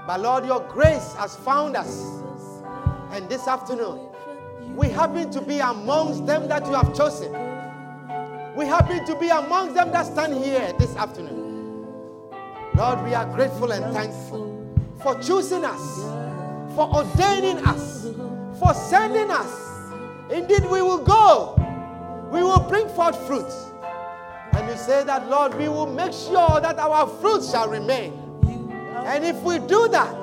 [0.08, 2.21] But Lord, your grace has found us.
[3.12, 4.08] And this afternoon,
[4.76, 7.32] we happen to be amongst them that you have chosen.
[8.56, 11.86] We happen to be amongst them that stand here this afternoon.
[12.76, 14.58] Lord, we are grateful and thankful
[15.02, 16.04] for choosing us,
[16.74, 18.08] for ordaining us,
[18.60, 19.70] for sending us.
[20.30, 21.56] Indeed, we will go.
[22.32, 23.52] We will bring forth fruit.
[24.54, 28.14] And you say that, Lord, we will make sure that our fruit shall remain.
[29.06, 30.16] And if we do that,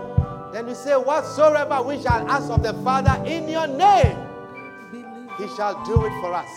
[0.53, 4.17] then you say, Whatsoever we shall ask of the Father in your name,
[5.39, 6.49] he shall do it for us.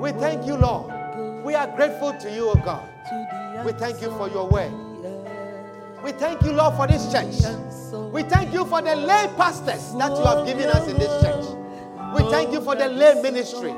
[0.00, 0.92] We thank you, Lord.
[1.44, 2.88] We are grateful to you, O God.
[3.64, 4.72] We thank you for your word.
[6.02, 7.54] We thank you, Lord, for this church.
[8.12, 11.44] We thank you for the lay pastors that you have given us in this church.
[12.14, 13.74] We thank you for the lay ministry.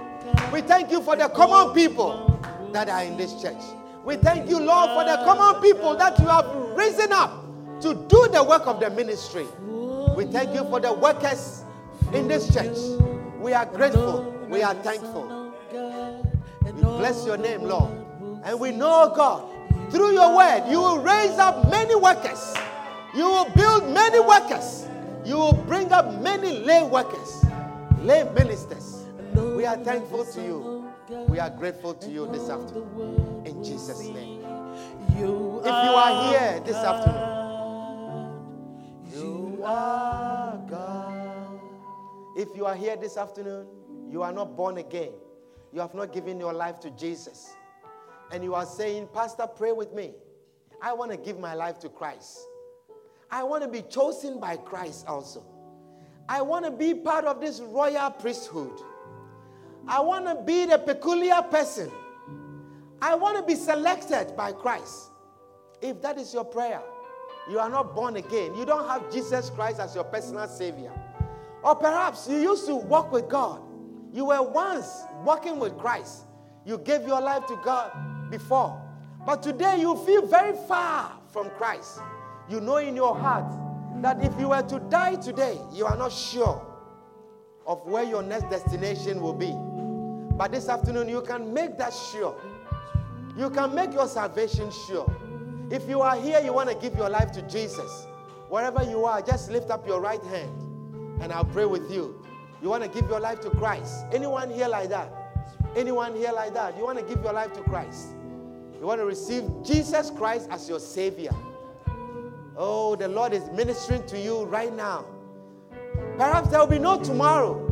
[0.52, 2.38] We thank you for the common people
[2.72, 3.60] that are in this church.
[4.04, 7.44] We thank you, Lord, for the common people that you have risen up
[7.82, 9.46] to do the work of the ministry.
[10.16, 11.64] We thank you for the workers
[12.12, 12.76] in this church.
[13.38, 14.32] We are grateful.
[14.48, 15.54] We are thankful.
[16.64, 17.90] We bless your name, Lord.
[18.44, 22.54] And we know, oh God, through your word, you will raise up many workers.
[23.14, 24.86] You will build many workers.
[25.24, 27.44] You will bring up many lay workers,
[28.00, 29.06] lay ministers.
[29.34, 30.90] We are thankful to you.
[31.28, 33.42] We are grateful to you this afternoon.
[33.46, 34.44] In Jesus' name.
[35.12, 37.39] If you are here this afternoon,
[39.64, 41.60] are God.
[42.36, 43.66] If you are here this afternoon,
[44.10, 45.12] you are not born again.
[45.72, 47.52] You have not given your life to Jesus.
[48.32, 50.12] And you are saying, Pastor, pray with me.
[50.82, 52.38] I want to give my life to Christ.
[53.30, 55.44] I want to be chosen by Christ also.
[56.28, 58.72] I want to be part of this royal priesthood.
[59.86, 61.90] I want to be the peculiar person.
[63.02, 65.10] I want to be selected by Christ.
[65.80, 66.82] If that is your prayer,
[67.48, 68.54] you are not born again.
[68.54, 70.92] You don't have Jesus Christ as your personal Savior.
[71.62, 73.62] Or perhaps you used to walk with God.
[74.12, 76.24] You were once walking with Christ.
[76.64, 78.80] You gave your life to God before.
[79.24, 82.00] But today you feel very far from Christ.
[82.48, 83.52] You know in your heart
[84.02, 86.66] that if you were to die today, you are not sure
[87.66, 89.54] of where your next destination will be.
[90.36, 92.34] But this afternoon, you can make that sure.
[93.36, 95.06] You can make your salvation sure.
[95.70, 98.06] If you are here, you want to give your life to Jesus.
[98.48, 100.50] Wherever you are, just lift up your right hand
[101.20, 102.20] and I'll pray with you.
[102.60, 104.04] You want to give your life to Christ.
[104.12, 105.12] Anyone here like that?
[105.76, 106.76] Anyone here like that?
[106.76, 108.08] You want to give your life to Christ.
[108.80, 111.32] You want to receive Jesus Christ as your Savior.
[112.56, 115.04] Oh, the Lord is ministering to you right now.
[116.16, 117.66] Perhaps there will be no tomorrow.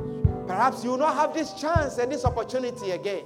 [0.47, 3.25] Perhaps you will not have this chance and this opportunity again.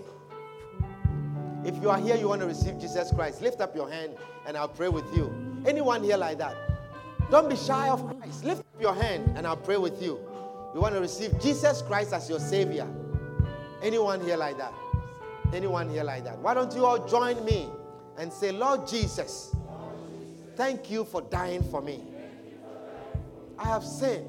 [1.65, 4.57] If you are here, you want to receive Jesus Christ, lift up your hand and
[4.57, 5.63] I'll pray with you.
[5.65, 6.57] Anyone here like that?
[7.31, 8.45] Don't be shy of Christ.
[8.45, 10.19] Lift up your hand and I'll pray with you.
[10.75, 12.89] You want to receive Jesus Christ as your Savior.
[13.83, 14.73] Anyone here like that?
[15.53, 16.39] Anyone here like that?
[16.39, 17.69] Why don't you all join me
[18.19, 19.55] and say, Lord Jesus,
[20.57, 22.03] thank you for dying for me.
[23.59, 24.27] I have sinned.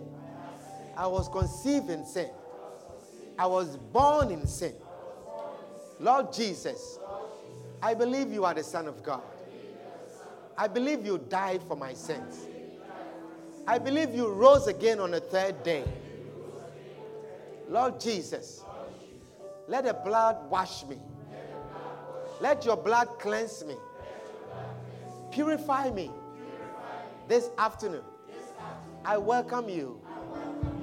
[0.96, 2.30] I was conceived in sin.
[3.40, 4.74] I was born in sin.
[6.00, 7.00] Lord Jesus,
[7.84, 9.22] I believe you are the Son of God.
[10.58, 12.48] I believe you died for my sins.
[13.68, 15.84] I believe you rose again on the third day.
[17.68, 18.64] Lord Jesus,
[19.68, 20.98] let the blood wash me.
[22.40, 23.76] Let your blood cleanse me.
[25.32, 26.10] Purify me.
[27.28, 28.04] This afternoon,
[29.04, 30.00] I welcome you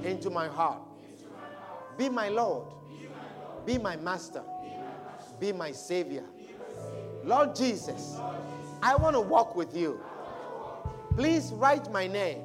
[0.03, 0.83] into my heart.
[1.97, 2.67] Be my Lord.
[3.65, 4.43] Be my Master.
[5.39, 6.25] Be my Savior.
[7.23, 8.17] Lord Jesus,
[8.81, 9.99] I want to walk with you.
[11.15, 12.41] Please write my name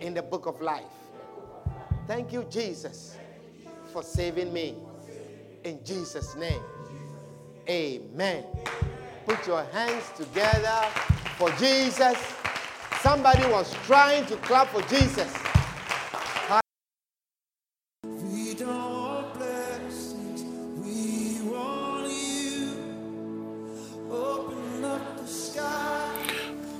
[0.00, 0.84] in the book of life.
[2.06, 3.16] Thank you, Jesus,
[3.92, 4.76] for saving me.
[5.64, 6.62] In Jesus' name,
[7.68, 8.44] amen.
[9.26, 10.86] Put your hands together
[11.36, 12.16] for Jesus.
[13.02, 15.34] Somebody was trying to clap for Jesus.